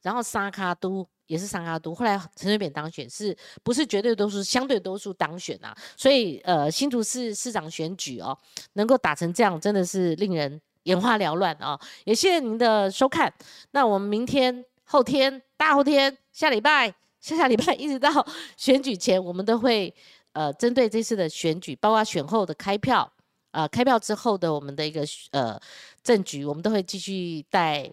[0.02, 1.06] 然后沙卡都。
[1.30, 4.42] 也是三阿都，后来陈水扁当选，是不是绝对多数？
[4.42, 8.36] 相对多数当选啊，所以呃，新竹市市长选举哦，
[8.72, 11.78] 能够打成这样，真的是令人眼花缭乱啊！
[12.02, 13.32] 也谢谢您的收看，
[13.70, 18.26] 那我们明天、后天、大后天、下礼拜、下下礼拜 一直到
[18.56, 19.94] 选举前，我们都会
[20.32, 23.08] 呃，针对这次的选举，包括选后的开票
[23.52, 25.60] 啊，开票之后的我们的一个呃
[26.02, 27.88] 政局，我们都会继续带。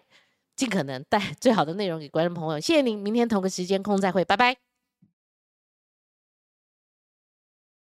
[0.58, 4.67] 尽可能带最好的内容给观众朋友，谢谢您，明天同个时间空再会，拜拜。